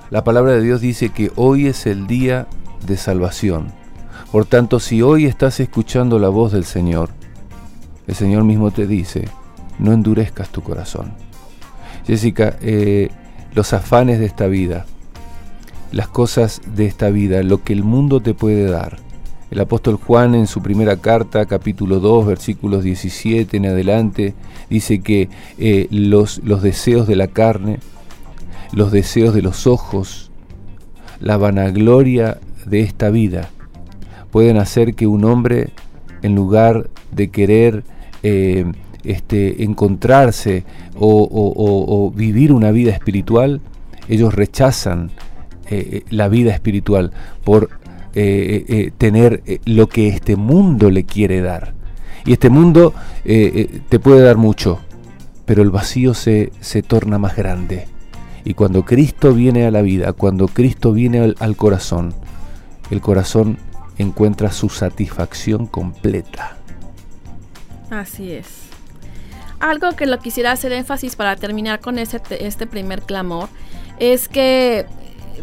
[0.10, 2.48] La palabra de Dios dice que hoy es el día
[2.86, 3.81] de salvación.
[4.32, 7.10] Por tanto, si hoy estás escuchando la voz del Señor,
[8.08, 9.28] el Señor mismo te dice,
[9.78, 11.12] no endurezcas tu corazón.
[12.08, 13.10] Jessica, eh,
[13.54, 14.86] los afanes de esta vida,
[15.92, 19.00] las cosas de esta vida, lo que el mundo te puede dar.
[19.50, 24.34] El apóstol Juan en su primera carta, capítulo 2, versículos 17 en adelante,
[24.70, 27.80] dice que eh, los, los deseos de la carne,
[28.72, 30.32] los deseos de los ojos,
[31.20, 33.50] la vanagloria de esta vida,
[34.32, 35.70] pueden hacer que un hombre,
[36.24, 37.84] en lugar de querer
[38.24, 38.66] eh,
[39.04, 40.64] este, encontrarse
[40.98, 43.62] o, vivir una vida espiritual,
[44.08, 45.12] ellos rechazan
[45.70, 47.12] eh, la vida espiritual
[47.44, 47.70] por
[48.14, 51.74] eh, tener lo que este mundo le quiere dar.
[52.26, 54.80] Y este mundo te puede dar mucho,
[55.46, 57.88] pero el vacío se, se, torna más grande.
[58.46, 62.14] Y cuando Cristo viene a la vida, cuando Cristo viene al corazón,
[62.92, 63.58] el corazón
[64.02, 66.58] encuentra su satisfacción completa.
[67.90, 68.48] Así es.
[69.60, 73.50] Algo que lo quisiera hacer énfasis para terminar con este, este primer clamor
[74.00, 74.86] es que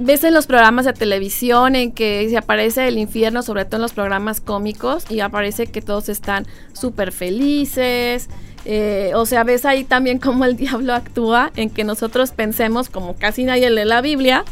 [0.01, 3.83] ves en los programas de televisión en que se aparece el infierno, sobre todo en
[3.83, 8.29] los programas cómicos, y aparece que todos están súper felices.
[8.65, 13.17] Eh, o sea, ves ahí también cómo el diablo actúa en que nosotros pensemos, como
[13.17, 14.45] casi nadie lee la Biblia,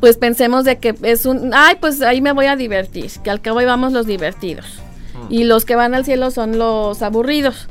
[0.00, 3.40] pues pensemos de que es un, ay, pues ahí me voy a divertir, que al
[3.40, 4.80] cabo vamos los divertidos.
[5.14, 5.32] Mm.
[5.32, 7.66] Y los que van al cielo son los aburridos.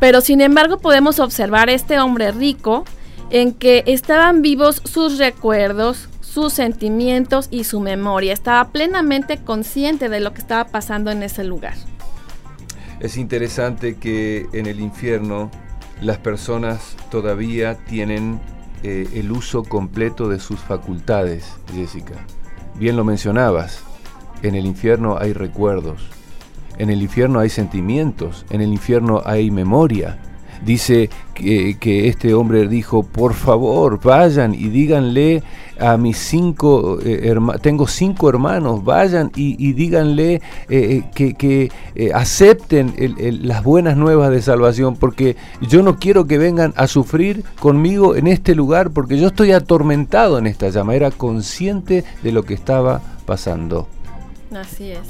[0.00, 2.84] Pero sin embargo podemos observar este hombre rico
[3.30, 8.32] en que estaban vivos sus recuerdos, sus sentimientos y su memoria.
[8.32, 11.74] Estaba plenamente consciente de lo que estaba pasando en ese lugar.
[13.02, 15.50] Es interesante que en el infierno
[16.00, 18.40] las personas todavía tienen
[18.84, 22.14] eh, el uso completo de sus facultades, Jessica.
[22.78, 23.82] Bien lo mencionabas,
[24.44, 26.10] en el infierno hay recuerdos,
[26.78, 30.22] en el infierno hay sentimientos, en el infierno hay memoria.
[30.64, 35.42] Dice que, este hombre dijo, por favor, vayan y díganle
[35.80, 41.70] a mis cinco eh, tengo cinco hermanos, vayan y, díganle eh, eh, que,
[42.14, 42.94] acepten
[43.42, 48.26] las buenas nuevas de salvación, porque yo no quiero que vengan a sufrir conmigo en
[48.26, 53.00] este lugar, porque yo estoy atormentado en esta llama, era consciente de lo que estaba
[53.26, 53.88] pasando.
[54.54, 55.08] Así es.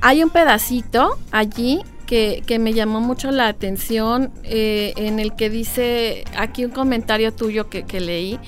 [0.00, 6.24] Hay un pedacito allí que, me llamó mucho la atención, eh, en el que dice,
[6.36, 8.40] aquí un comentario tuyo que, leí,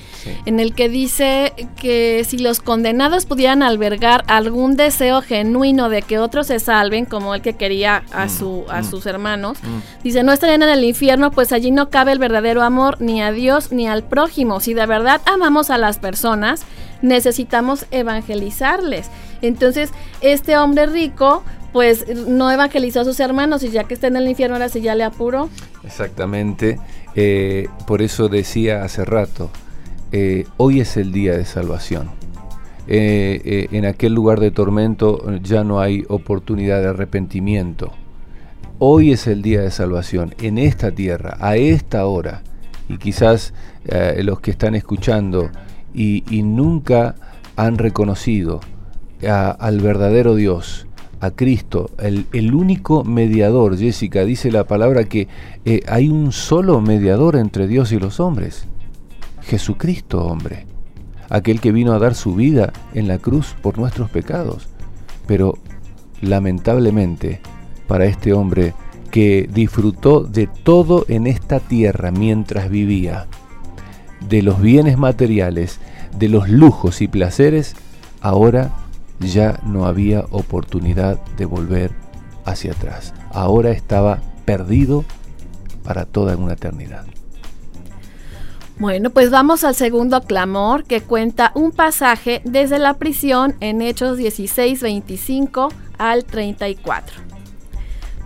[0.45, 6.19] en el que dice que si los condenados pudieran albergar algún deseo genuino de que
[6.19, 10.03] otros se salven, como el que quería a, mm, su, a mm, sus hermanos, mm.
[10.03, 13.31] dice, no estarían en el infierno, pues allí no cabe el verdadero amor ni a
[13.31, 14.59] Dios ni al prójimo.
[14.59, 16.65] Si de verdad amamos a las personas,
[17.01, 19.09] necesitamos evangelizarles.
[19.41, 24.15] Entonces, este hombre rico pues no evangelizó a sus hermanos y ya que está en
[24.15, 25.49] el infierno ahora sí ya le apuró.
[25.83, 26.79] Exactamente,
[27.15, 29.49] eh, por eso decía hace rato,
[30.11, 32.11] eh, hoy es el día de salvación.
[32.85, 37.91] Eh, en aquel lugar de tormento ya no hay oportunidad de arrepentimiento.
[38.77, 42.43] Hoy es el día de salvación, en esta tierra, a esta hora.
[42.89, 43.53] Y quizás
[44.17, 45.49] los que están escuchando
[45.93, 47.15] y, nunca
[47.55, 48.59] han reconocido
[49.25, 50.85] al verdadero Dios,
[51.23, 53.77] a Cristo, el, único mediador.
[53.77, 55.29] Jessica dice la palabra que
[55.63, 58.65] eh, hay un solo mediador entre Dios y los hombres.
[59.41, 60.65] Jesucristo, hombre.
[61.29, 64.67] Aquel que vino a dar su vida en la cruz por nuestros pecados.
[65.25, 65.57] Pero
[66.19, 67.39] lamentablemente,
[67.87, 68.73] para este hombre
[69.09, 73.27] que disfrutó de todo en esta tierra mientras vivía,
[74.27, 75.79] de los bienes materiales,
[76.19, 77.77] de los lujos y placeres,
[78.19, 78.73] ahora
[79.31, 81.91] ya no había oportunidad de volver
[82.45, 83.13] hacia atrás.
[83.31, 85.05] Ahora estaba perdido
[85.83, 87.05] para toda una eternidad.
[88.77, 94.17] Bueno, pues vamos al segundo clamor que cuenta un pasaje desde la prisión en Hechos
[94.17, 97.21] 16, 25 al 34.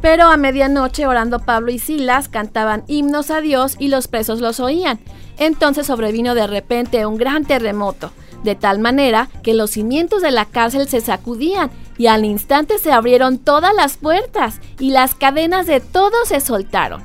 [0.01, 4.59] Pero a medianoche orando Pablo y Silas cantaban himnos a Dios y los presos los
[4.59, 4.99] oían.
[5.37, 8.11] Entonces sobrevino de repente un gran terremoto
[8.43, 12.91] de tal manera que los cimientos de la cárcel se sacudían y al instante se
[12.91, 17.03] abrieron todas las puertas y las cadenas de todos se soltaron.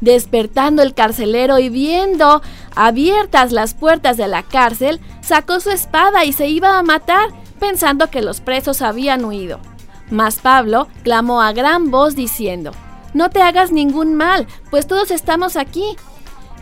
[0.00, 2.42] Despertando el carcelero y viendo
[2.74, 8.10] abiertas las puertas de la cárcel, sacó su espada y se iba a matar, pensando
[8.10, 9.60] que los presos habían huido.
[10.10, 12.72] Mas Pablo clamó a gran voz diciendo,
[13.14, 15.96] No te hagas ningún mal, pues todos estamos aquí.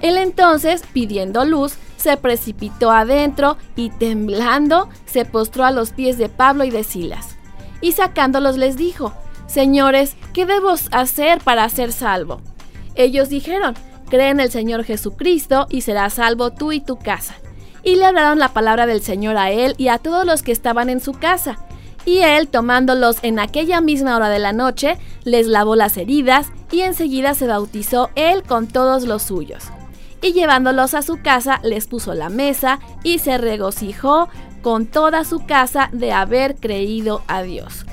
[0.03, 6.29] Él entonces, pidiendo luz, se precipitó adentro y temblando se postró a los pies de
[6.29, 7.37] Pablo y de Silas.
[7.81, 9.15] Y sacándolos les dijo,
[9.47, 12.41] Señores, ¿qué debo hacer para ser salvo?
[12.97, 13.75] Ellos dijeron,
[14.11, 17.37] Cree en el Señor Jesucristo y serás salvo tú y tu casa.
[17.83, 20.91] Y le hablaron la palabra del Señor a él y a todos los que estaban
[20.91, 21.59] en su casa.
[22.05, 26.81] Y él, tomándolos en aquella misma hora de la noche, les lavó las heridas y
[26.81, 29.71] enseguida se bautizó él con todos los suyos
[30.23, 34.29] y llevándolos a su casa les puso la mesa y se regocijó
[34.63, 37.85] con toda su casa de haber creído a Dios.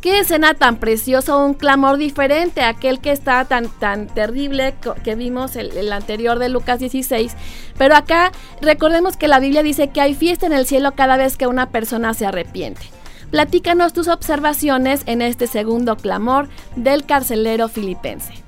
[0.00, 5.14] Qué escena tan preciosa, un clamor diferente a aquel que está tan, tan terrible que
[5.14, 7.34] vimos el, el anterior de Lucas 16.
[7.78, 8.30] Pero acá
[8.60, 11.70] recordemos que la Biblia dice que hay fiesta en el cielo cada vez que una
[11.70, 12.82] persona se arrepiente.
[13.30, 18.45] Platícanos tus observaciones en este segundo clamor del carcelero filipense.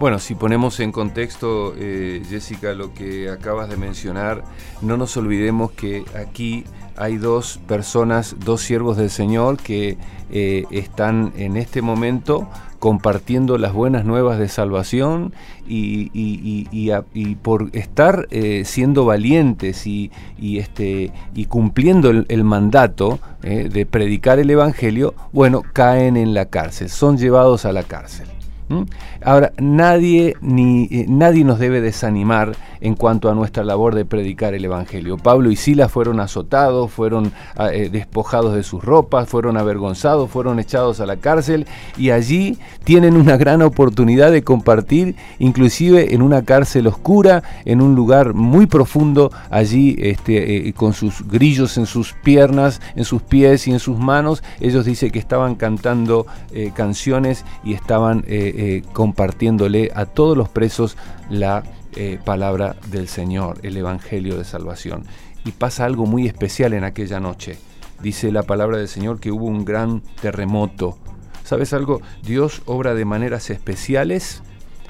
[0.00, 4.44] Bueno, si ponemos en contexto, eh, Jessica, lo que acabas de mencionar,
[4.80, 6.62] no nos olvidemos que aquí
[6.96, 9.98] hay dos personas, dos siervos del Señor que
[10.30, 15.32] eh, están en este momento compartiendo las buenas nuevas de salvación
[15.66, 24.48] y, por estar eh, siendo valientes y, este, y cumpliendo el, mandato de predicar el
[24.48, 28.37] Evangelio, bueno, caen en la cárcel, son llevados a la cárcel.
[28.68, 28.82] ¿Mm?
[29.24, 34.54] Ahora, nadie, ni, eh, nadie nos debe desanimar en cuanto a nuestra labor de predicar
[34.54, 35.16] el Evangelio.
[35.16, 40.60] Pablo y Silas fueron azotados, fueron ah, eh, despojados de sus ropas, fueron avergonzados, fueron
[40.60, 41.66] echados a la cárcel
[41.96, 47.94] y allí tienen una gran oportunidad de compartir, inclusive en una cárcel oscura, en un
[47.94, 53.66] lugar muy profundo, allí este, eh, con sus grillos en sus piernas, en sus pies
[53.66, 54.42] y en sus manos.
[54.60, 56.26] Ellos dicen que estaban cantando
[56.74, 58.24] canciones y estaban
[58.60, 60.96] eh, compartiéndole a todos los presos
[61.30, 61.62] la
[61.94, 65.04] eh, palabra del Señor, el Evangelio de Salvación.
[65.44, 67.56] Y pasa algo muy especial en aquella noche.
[68.02, 70.98] Dice la palabra del Señor que hubo un gran terremoto,
[71.44, 72.02] ¿Sabes algo?
[72.24, 74.42] Dios obra de maneras especiales.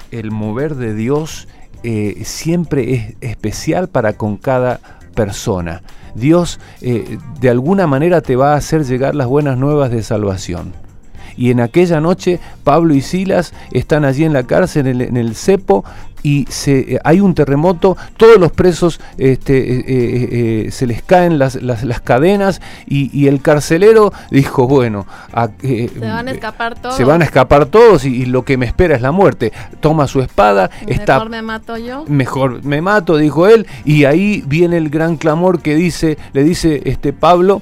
[0.09, 1.47] El mover de Dios
[1.83, 4.79] eh, siempre es especial para con cada
[5.13, 5.83] persona.
[6.15, 10.73] Dios de alguna manera te va a hacer llegar las buenas nuevas de salvación.
[11.37, 15.83] Y en aquella noche Pablo y Silas están allí en la cárcel, en el, cepo,
[16.23, 21.39] y se, eh, hay un terremoto, todos los presos este, eh, eh, se les caen
[21.39, 21.57] las,
[22.03, 25.05] cadenas y, el carcelero dijo, bueno,
[25.61, 26.95] se van a escapar todos.
[26.95, 29.51] Se van a escapar todos y, lo que me espera es la muerte.
[29.79, 32.05] Toma su espada, mejor me mato yo.
[32.07, 36.81] Mejor me mato, dijo él, y ahí viene el gran clamor que dice, le dice
[36.85, 37.61] este Pablo,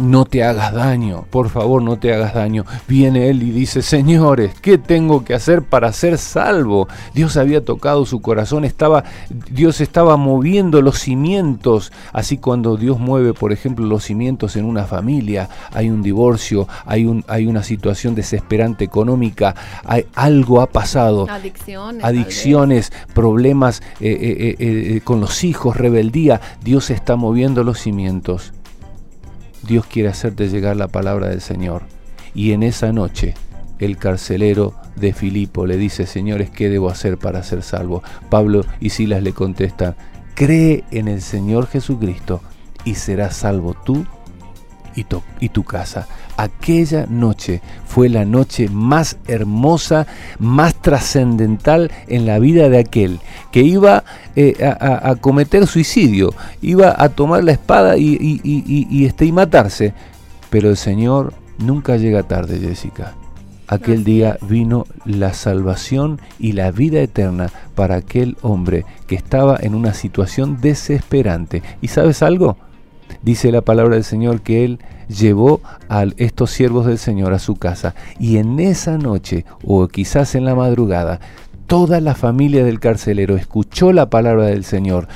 [0.00, 2.64] no te hagas daño, por favor no te hagas daño.
[2.88, 6.88] Viene él y dice, señores, ¿qué tengo que hacer para ser salvo?
[7.14, 9.04] Dios había tocado su corazón, estaba,
[9.50, 14.84] Dios estaba moviendo los cimientos, así cuando Dios mueve, por ejemplo, los cimientos en una
[14.84, 21.26] familia, hay un divorcio, hay, un, hay una situación desesperante económica, hay, algo ha pasado.
[21.28, 22.04] Adicciones.
[22.04, 26.40] Adicciones, problemas eh, eh, eh, con los hijos, rebeldía.
[26.62, 28.52] Dios está moviendo los cimientos
[29.62, 31.82] Dios quiere hacerte llegar la palabra del Señor.
[32.34, 33.34] Y en esa noche
[33.78, 38.02] el carcelero de Filipo le dice, señores, ¿qué debo hacer para ser salvo?
[38.28, 39.96] Pablo y Silas le contestan,
[40.34, 42.40] cree en el Señor Jesucristo
[42.84, 44.06] y serás salvo tú
[44.94, 46.06] y tu, y tu casa.
[46.36, 50.06] Aquella noche fue la noche más hermosa,
[50.38, 53.20] más trascendental en la vida de aquel
[53.52, 54.04] que iba
[54.36, 56.32] eh, a, cometer suicidio,
[56.62, 59.92] iba a tomar la espada y, y, este, y matarse.
[60.50, 63.14] Pero el Señor nunca llega tarde, Jessica.
[63.68, 69.76] Aquel día vino la salvación y la vida eterna para aquel hombre que estaba en
[69.76, 71.62] una situación desesperante.
[71.80, 72.56] ¿Y sabes algo?
[73.22, 77.56] Dice la palabra del Señor que Él llevó a estos siervos del Señor a su
[77.56, 81.20] casa y en esa noche o quizás en la madrugada
[81.66, 85.06] toda la familia del carcelero escuchó la palabra del Señor,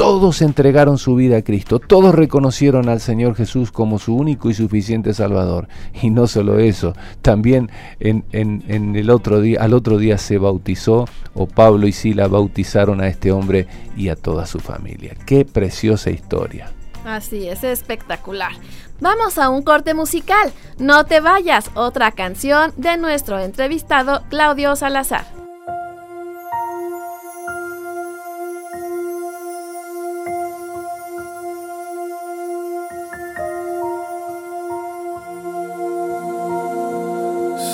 [0.00, 4.54] todos entregaron su vida a Cristo, todos reconocieron al Señor Jesús como su único y
[4.54, 5.68] suficiente Salvador.
[6.02, 7.70] Y no solo eso, también
[8.00, 13.08] en, el otro día, al otro día se bautizó, o Pablo y Sila bautizaron a
[13.08, 15.14] este hombre y a toda su familia.
[15.26, 16.72] Qué preciosa historia.
[17.04, 18.52] Así es, espectacular.
[19.00, 20.52] Vamos a un corte musical.
[20.78, 25.24] No te vayas, otra canción de nuestro entrevistado Claudio Salazar.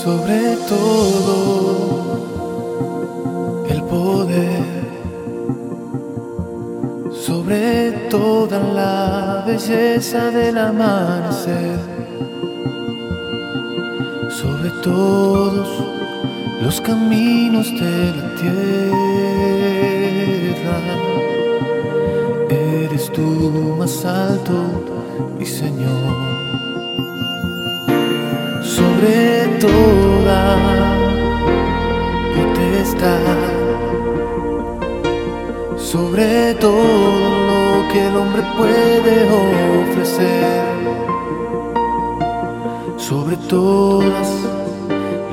[0.03, 1.56] Sobre todo
[7.27, 11.81] sobre toda la belleza del amanecer,
[14.31, 15.68] sobre todos
[16.62, 18.97] los caminos de la tierra.
[22.49, 24.55] Eres tú más alto,
[25.37, 26.14] mi Señor,
[28.62, 30.57] sobre toda
[32.37, 33.56] potestad
[36.17, 39.29] sobre todo lo que el hombre puede
[39.91, 40.64] ofrecer,
[42.97, 44.29] sobre todas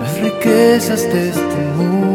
[0.01, 2.12] las riquezas de este mundo.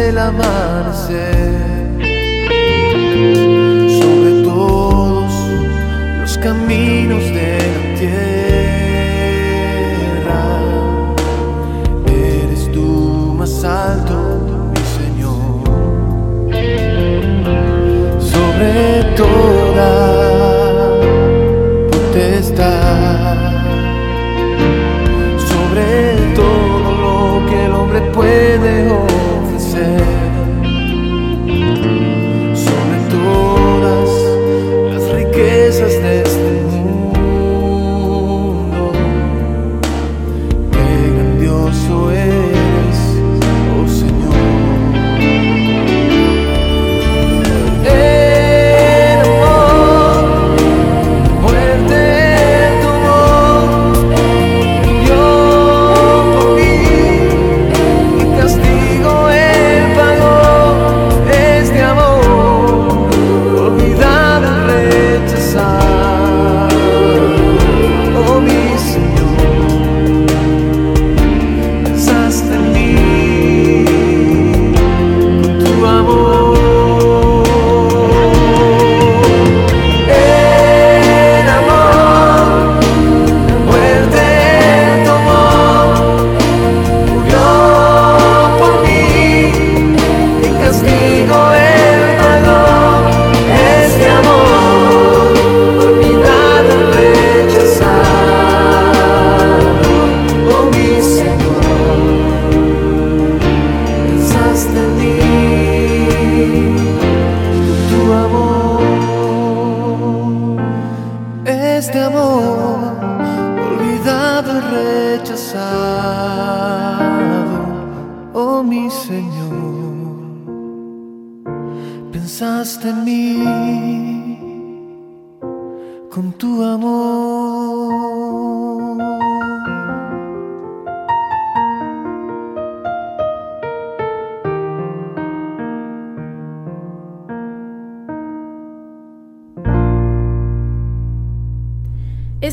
[0.00, 1.49] Del amanecer.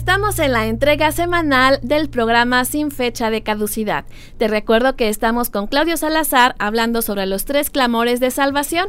[0.07, 4.05] Estamos en la entrega semanal del programa Sin Fecha de Caducidad.
[4.37, 8.87] Te recuerdo que estamos con Claudio Salazar hablando sobre los tres clamores de salvación.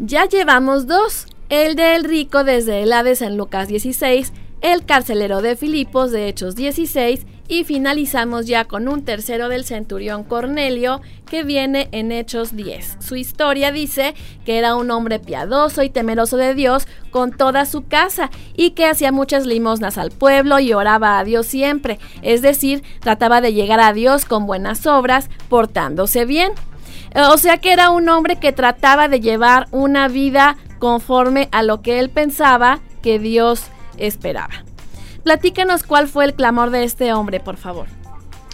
[0.00, 4.32] Ya llevamos dos, el del rico desde el Hades en Lucas 16,
[4.62, 10.24] el carcelero de Filipos de Hechos 16 y finalizamos ya con un tercero del centurión
[10.24, 12.98] Cornelio que viene en Hechos 10.
[13.00, 14.14] Su historia dice
[14.44, 18.86] que era un hombre piadoso y temeroso de Dios con toda su casa y que
[18.86, 23.80] hacía muchas limosnas al pueblo y oraba a Dios siempre, es decir, trataba de llegar
[23.80, 26.52] a Dios con buenas obras, portándose bien.
[27.30, 31.82] O sea que era un hombre que trataba de llevar una vida conforme a lo
[31.82, 33.64] que él pensaba que Dios
[33.98, 34.64] esperaba.
[35.22, 37.86] Platícanos cuál fue el clamor de este hombre, por favor.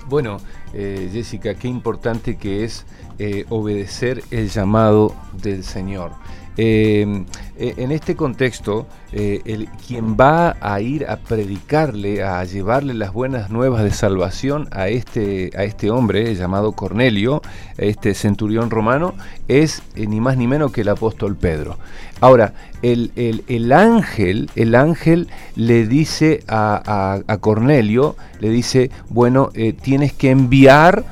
[0.06, 0.38] Bueno,
[0.74, 2.86] eh, Jessica, qué importante que es
[3.18, 6.12] eh, obedecer el llamado del Señor.
[6.60, 7.24] Eh,
[7.56, 13.12] eh, en este contexto, eh, el, quien va a ir a predicarle, a llevarle las
[13.12, 17.42] buenas nuevas de salvación a este, a este hombre llamado Cornelio,
[17.76, 19.14] este centurión romano,
[19.46, 21.78] es eh, ni más ni menos que el apóstol Pedro.
[22.20, 28.90] Ahora, el, el- el ángel, el ángel le dice a, a- a Cornelio, le dice,
[29.10, 29.50] bueno,
[29.82, 31.04] tienes que enviar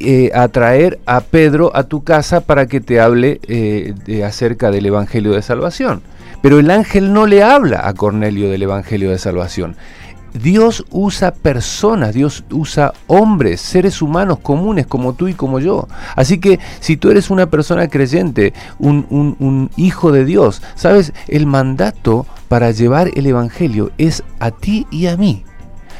[0.00, 4.70] eh, a traer a Pedro a tu casa para que te hable eh, de- acerca
[4.70, 6.02] del Evangelio de Salvación.
[6.42, 9.76] Pero el ángel no le habla a Cornelio del Evangelio de Salvación.
[10.34, 15.86] Dios usa personas, Dios usa hombres, seres humanos comunes como tú y como yo.
[16.16, 21.46] Así que si tú eres una persona creyente, un- un hijo de Dios, sabes, el
[21.46, 25.44] mandato para llevar el Evangelio es a ti y a mí.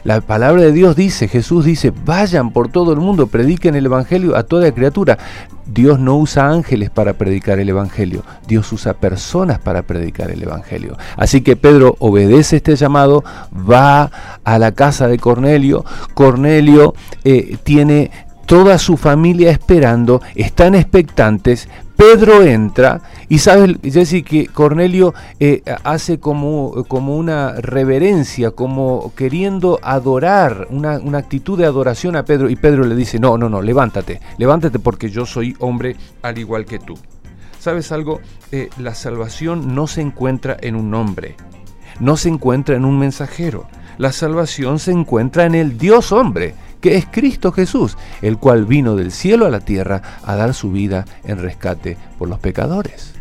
[0.04, 4.36] La palabra de Dios dice, Jesús dice, vayan por todo el mundo, prediquen el Evangelio
[4.36, 5.16] a toda criatura.
[5.64, 10.98] Dios no usa ángeles para predicar el Evangelio, Dios usa personas para predicar el Evangelio.
[11.16, 14.10] Así que Pedro obedece este llamado, va
[14.44, 15.86] a la casa de Cornelio.
[16.12, 16.94] Cornelio
[17.24, 18.10] eh, tiene
[18.44, 21.66] toda su familia esperando, están expectantes.
[21.96, 29.78] Pedro entra y sabes, Jesse, que Cornelio eh, hace como, como una reverencia, como queriendo
[29.82, 32.50] adorar, una, una actitud de adoración a Pedro.
[32.50, 36.66] Y Pedro le dice, no, no, no, levántate, levántate porque yo soy hombre al igual
[36.66, 36.98] que tú.
[37.58, 38.20] ¿Sabes algo?
[38.52, 41.36] Eh, la salvación no se encuentra en un hombre,
[41.98, 43.66] no se encuentra en un mensajero.
[43.96, 46.54] La salvación se encuentra en el Dios hombre,
[46.84, 50.70] que es Cristo Jesús, el cual vino del cielo a la tierra a dar su
[50.70, 53.14] vida en rescate por los pecadores.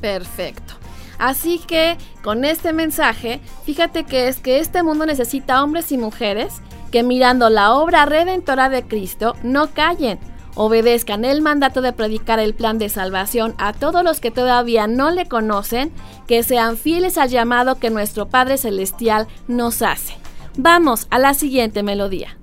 [0.00, 0.74] Perfecto.
[1.16, 6.54] Así que con este mensaje, fíjate que es que este mundo necesita hombres y mujeres
[6.90, 10.18] que mirando la obra redentora de Cristo no callen,
[10.56, 15.12] obedezcan el mandato de predicar el plan de salvación a todos los que todavía no
[15.12, 15.92] le conocen,
[16.26, 20.14] que sean fieles al llamado que nuestro Padre Celestial nos hace.
[20.56, 22.36] Vamos a la siguiente melodía.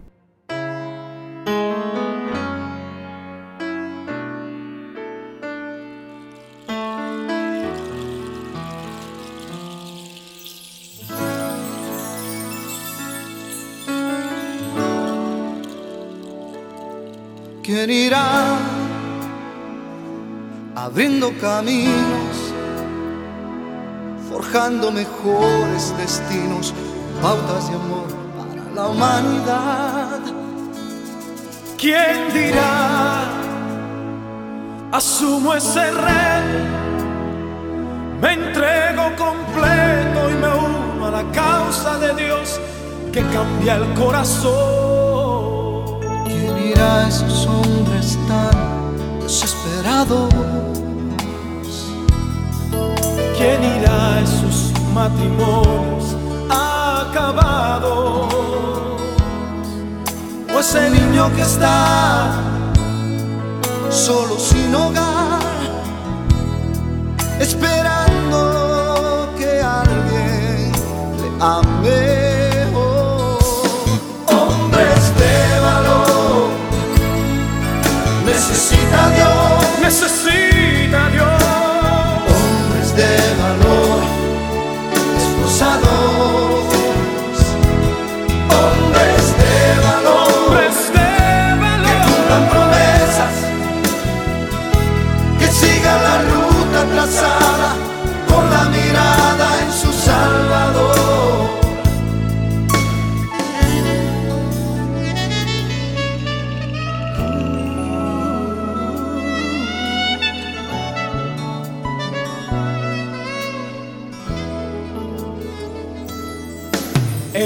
[17.93, 18.57] Irá
[20.75, 22.53] abriendo caminos,
[24.29, 26.73] forjando mejores destinos,
[27.21, 30.19] pautas de amor para la humanidad?
[31.77, 33.23] ¿Quién dirá?
[34.91, 36.59] Asumo ese reto,
[38.21, 42.59] me entrego completo y me uno a la causa de Dios
[43.11, 45.12] que cambia el corazón.
[46.83, 48.51] ¿Quién irá a esos hombres tan
[49.21, 50.33] desesperados?
[53.37, 56.17] ¿Quién irá a esos matrimonios
[56.49, 58.33] acabados?
[60.53, 62.33] O ese niño que está
[63.89, 65.39] solo sin hogar,
[67.39, 70.73] esperando que alguien
[71.21, 72.32] le ame.
[78.63, 79.79] Necesita Dios.
[79.81, 81.43] necesita Dios.
[82.29, 84.03] Hombres de valor,
[85.17, 85.92] esforzados.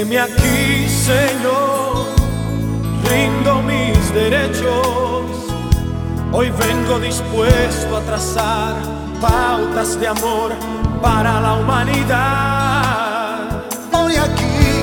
[0.08, 2.06] Heme aquí, Señor,
[3.04, 5.26] rindo mis derechos.
[6.32, 8.76] Hoy vengo dispuesto a trazar
[9.20, 10.52] pautas de amor
[11.02, 12.54] para la humanidad.
[13.92, 14.82] Hoy aquí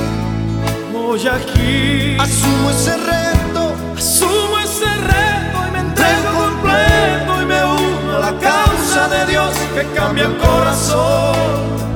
[0.96, 8.18] Hoy aquí asumo ese reto, asumo ese reto y me entrego completo y me uno
[8.18, 11.95] a la causa de Dios que cambia el corazón.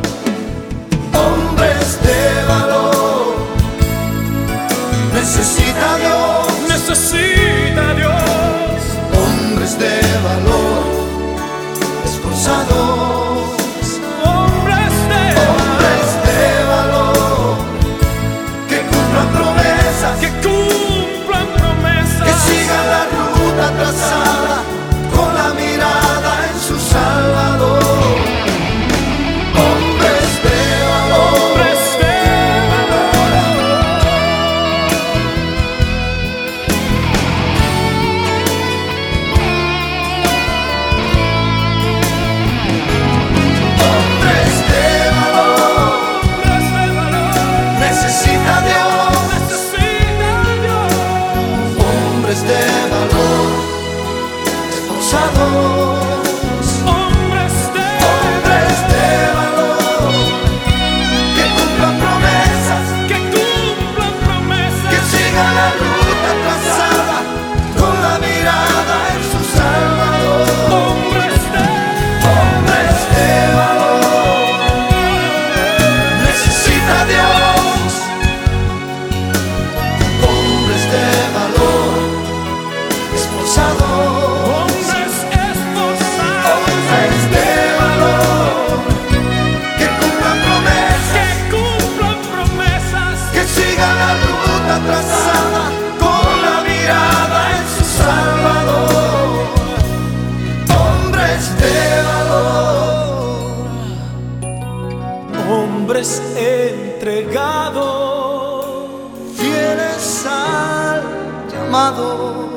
[111.70, 112.49] Llamado,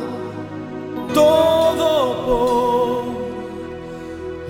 [1.12, 3.04] Todo por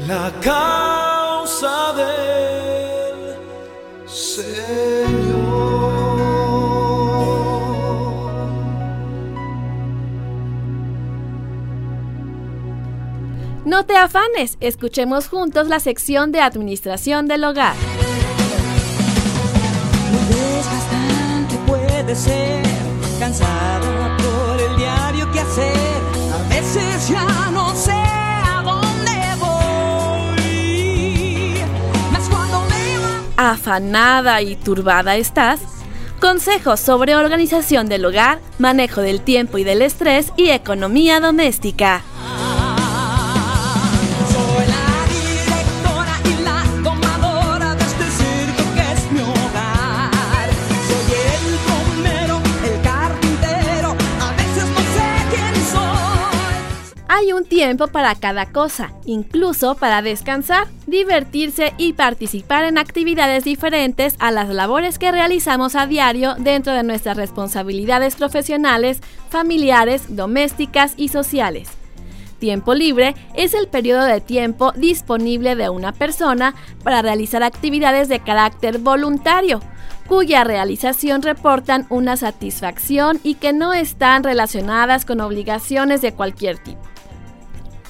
[0.06, 3.34] la causa del
[4.06, 4.52] Señor.
[13.64, 17.74] No te afanes, escuchemos juntos la sección de Administración del Hogar.
[20.30, 22.62] desgastante puede ser,
[23.18, 23.91] cansada
[33.36, 35.60] Afanada y turbada estás.
[36.20, 42.02] Consejos sobre organización del hogar, manejo del tiempo y del estrés y economía doméstica.
[57.22, 64.16] Hay un tiempo para cada cosa, incluso para descansar, divertirse y participar en actividades diferentes
[64.18, 68.98] a las labores que realizamos a diario dentro de nuestras responsabilidades profesionales,
[69.30, 71.68] familiares, domésticas y sociales.
[72.40, 78.18] Tiempo libre es el periodo de tiempo disponible de una persona para realizar actividades de
[78.18, 79.60] carácter voluntario,
[80.08, 86.91] cuya realización reportan una satisfacción y que no están relacionadas con obligaciones de cualquier tipo.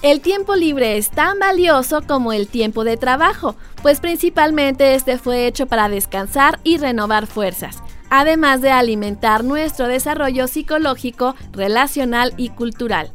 [0.02, 5.46] El tiempo libre es tan valioso como el tiempo de trabajo, pues principalmente este fue
[5.46, 7.80] hecho para descansar y renovar fuerzas,
[8.10, 13.12] además de alimentar nuestro desarrollo psicológico, relacional y cultural.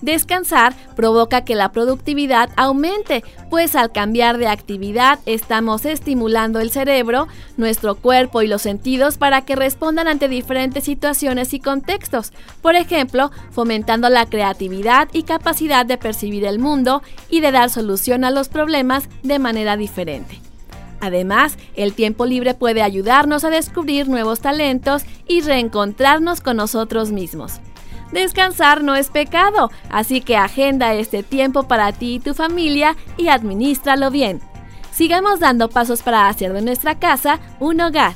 [0.00, 7.26] Descansar provoca que la productividad aumente, pues al cambiar de actividad estamos estimulando el cerebro,
[7.56, 12.32] nuestro cuerpo y los sentidos para que respondan ante diferentes situaciones y contextos,
[12.62, 18.24] por ejemplo, fomentando la creatividad y capacidad de percibir el mundo y de dar solución
[18.24, 20.40] a los problemas de manera diferente.
[21.00, 27.60] Además, el tiempo libre puede ayudarnos a descubrir nuevos talentos y reencontrarnos con nosotros mismos.
[28.12, 33.28] Descansar no es pecado, así que agenda este tiempo para ti y tu familia y
[33.28, 34.40] administralo bien.
[34.92, 38.14] Sigamos dando pasos para hacer de nuestra casa un hogar.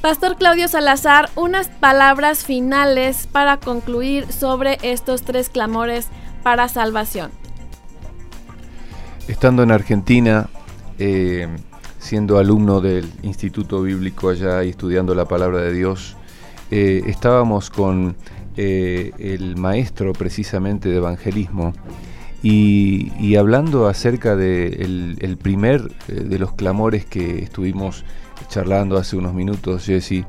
[0.00, 6.08] Pastor Claudio Salazar, unas palabras finales para concluir sobre estos tres clamores
[6.42, 7.30] para salvación.
[9.28, 10.48] Estando en Argentina,
[10.98, 11.48] eh,
[12.00, 16.16] siendo alumno del Instituto Bíblico allá y estudiando la palabra de Dios,
[16.70, 18.16] eh, estábamos con
[18.56, 21.74] eh, el maestro precisamente de evangelismo
[22.42, 28.04] y, hablando acerca de el, primer eh, de los clamores que estuvimos
[28.48, 30.24] charlando hace unos minutos, Jesse,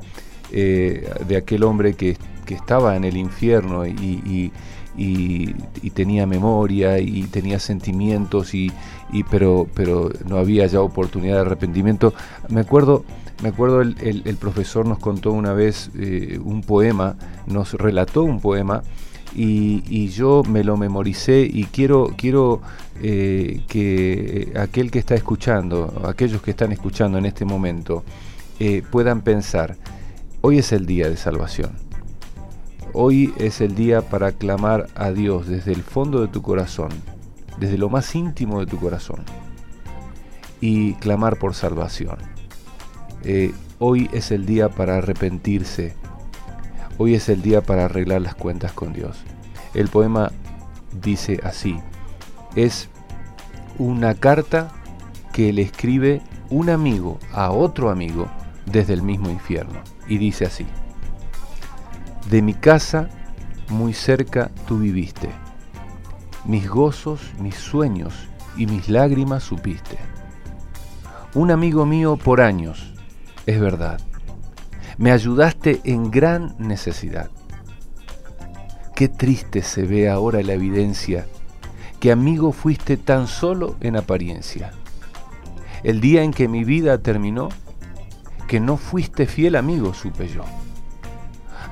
[0.50, 2.16] de aquel hombre que,
[2.52, 4.52] estaba en el infierno y,
[5.94, 8.72] tenía memoria y tenía sentimientos y,
[9.30, 12.14] pero, pero no había ya oportunidad de arrepentimiento.
[12.48, 13.04] Me acuerdo,
[13.42, 17.16] me acuerdo el, el, profesor nos contó una vez eh, un poema,
[17.46, 18.82] nos relató un poema
[19.34, 22.60] y, yo me lo memoricé y quiero, quiero
[23.00, 28.04] eh, que aquel que está escuchando, aquellos que están escuchando en este momento,
[28.60, 29.76] eh, puedan pensar,
[30.42, 31.81] hoy es el día de salvación
[32.94, 36.90] Hoy es el día para clamar a Dios desde el fondo de tu corazón,
[37.58, 39.24] desde lo más íntimo de tu corazón,
[40.60, 42.18] y clamar por salvación.
[43.24, 45.94] Eh, hoy es el día para arrepentirse.
[46.98, 49.24] Hoy es el día para arreglar las cuentas con Dios.
[49.72, 50.30] El poema
[51.00, 51.80] dice así.
[52.56, 52.90] Es
[53.78, 54.68] una carta
[55.32, 56.20] que le escribe
[56.50, 58.28] un amigo a otro amigo
[58.66, 59.80] desde el mismo infierno.
[60.06, 60.66] Y dice así.
[62.30, 63.08] De mi casa
[63.68, 65.30] muy cerca tú viviste.
[66.44, 68.14] Mis gozos, mis sueños
[68.56, 69.98] y mis lágrimas supiste.
[71.34, 72.94] Un amigo mío por años,
[73.46, 74.00] es verdad.
[74.98, 77.30] Me ayudaste en gran necesidad.
[78.94, 81.26] Qué triste se ve ahora la evidencia
[81.98, 84.72] que amigo fuiste tan solo en apariencia.
[85.82, 87.48] El día en que mi vida terminó,
[88.48, 90.44] que no fuiste fiel amigo, supe yo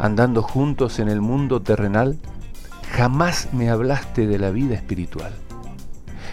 [0.00, 2.18] andando juntos en el mundo terrenal,
[2.96, 5.32] jamás me hablaste de la vida espiritual.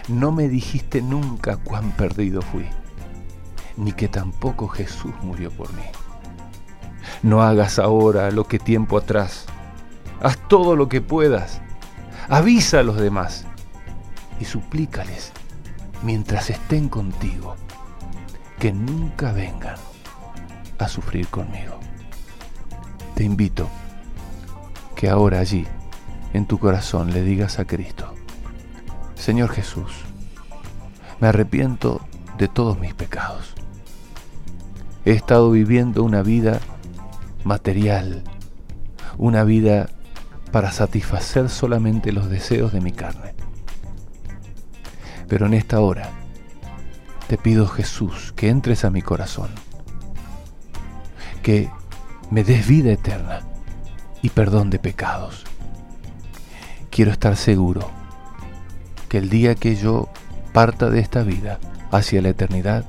[0.08, 2.66] No me dijiste nunca cuán perdido fui,
[3.76, 5.82] ni que tampoco Jesús murió por mí.
[7.22, 9.44] No hagas ahora lo que tiempo atrás.
[10.22, 11.60] Haz todo lo que puedas.
[12.30, 13.44] Avisa a los demás
[14.40, 15.32] y suplícales
[16.02, 17.56] mientras estén contigo
[18.58, 19.76] que nunca vengan
[20.78, 21.78] a sufrir conmigo
[23.18, 23.68] te invito
[24.94, 25.66] que ahora allí,
[26.34, 28.14] en tu corazón, le digas a Cristo,
[29.16, 29.90] Señor Jesús,
[31.18, 32.00] me arrepiento
[32.38, 33.54] de todos mis pecados.
[35.04, 36.60] He estado viviendo una vida
[37.42, 38.22] material,
[39.16, 39.88] una vida
[40.52, 43.34] para satisfacer solamente los deseos de mi carne.
[45.26, 46.08] Pero en esta hora
[47.26, 49.50] te pido Jesús que entres a mi corazón,
[51.42, 51.68] que
[52.30, 53.40] me des vida eterna
[54.22, 55.44] y perdón de pecados.
[56.90, 57.88] Quiero estar seguro
[59.08, 60.08] que el día que yo
[60.52, 61.58] parta de esta vida
[61.90, 62.84] hacia la eternidad,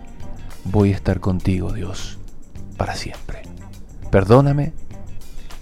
[0.65, 2.17] voy a estar contigo, Dios,
[2.77, 3.43] para siempre.
[4.11, 4.73] Perdóname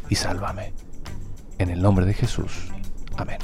[0.09, 0.73] y sálvame.
[1.59, 2.71] En el nombre de Jesús.
[3.17, 3.39] Amén.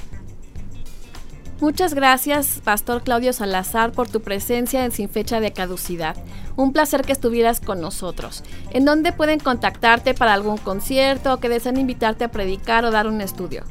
[1.64, 6.18] Muchas gracias, Pastor Claudio Salazar, por tu presencia en Sin Fecha de Caducidad.
[6.58, 8.44] Un placer que estuvieras con nosotros.
[8.72, 13.08] ¿En dónde pueden contactarte para algún concierto o que deseen invitarte a predicar o dar
[13.08, 13.64] un estudio?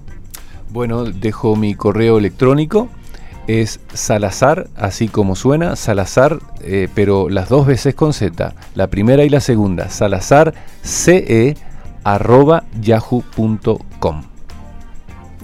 [0.71, 2.89] Bueno, dejo mi correo electrónico.
[3.47, 9.23] Es Salazar, así como suena, Salazar, eh, pero las dos veces con Z, la primera
[9.23, 11.57] y la segunda, salazarce
[12.05, 12.65] arroba.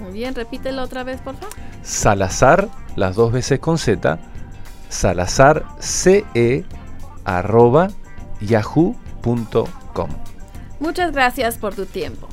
[0.09, 1.55] Muy bien, repítelo otra vez, por favor.
[1.83, 4.17] Salazar, las dos veces con Z,
[4.89, 6.25] salazarce
[7.23, 7.89] arroba
[8.41, 10.09] yahoo.com.
[10.79, 12.27] Muchas gracias por tu tiempo.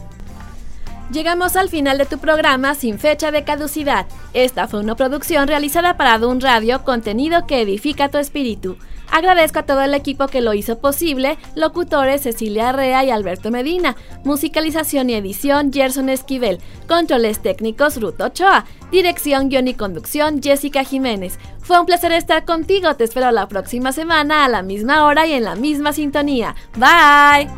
[1.12, 4.06] Llegamos al final de tu programa sin fecha de caducidad.
[4.32, 8.78] Esta fue una producción realizada para Dun Radio, contenido que edifica tu espíritu.
[9.10, 13.96] Agradezco a todo el equipo que lo hizo posible, locutores Cecilia Arrea y Alberto Medina,
[14.24, 21.38] musicalización y edición Gerson Esquivel, controles técnicos Ruth Ochoa, dirección, guion y conducción Jessica Jiménez.
[21.60, 25.32] Fue un placer estar contigo, te espero la próxima semana a la misma hora y
[25.32, 26.54] en la misma sintonía.
[26.76, 27.48] Bye.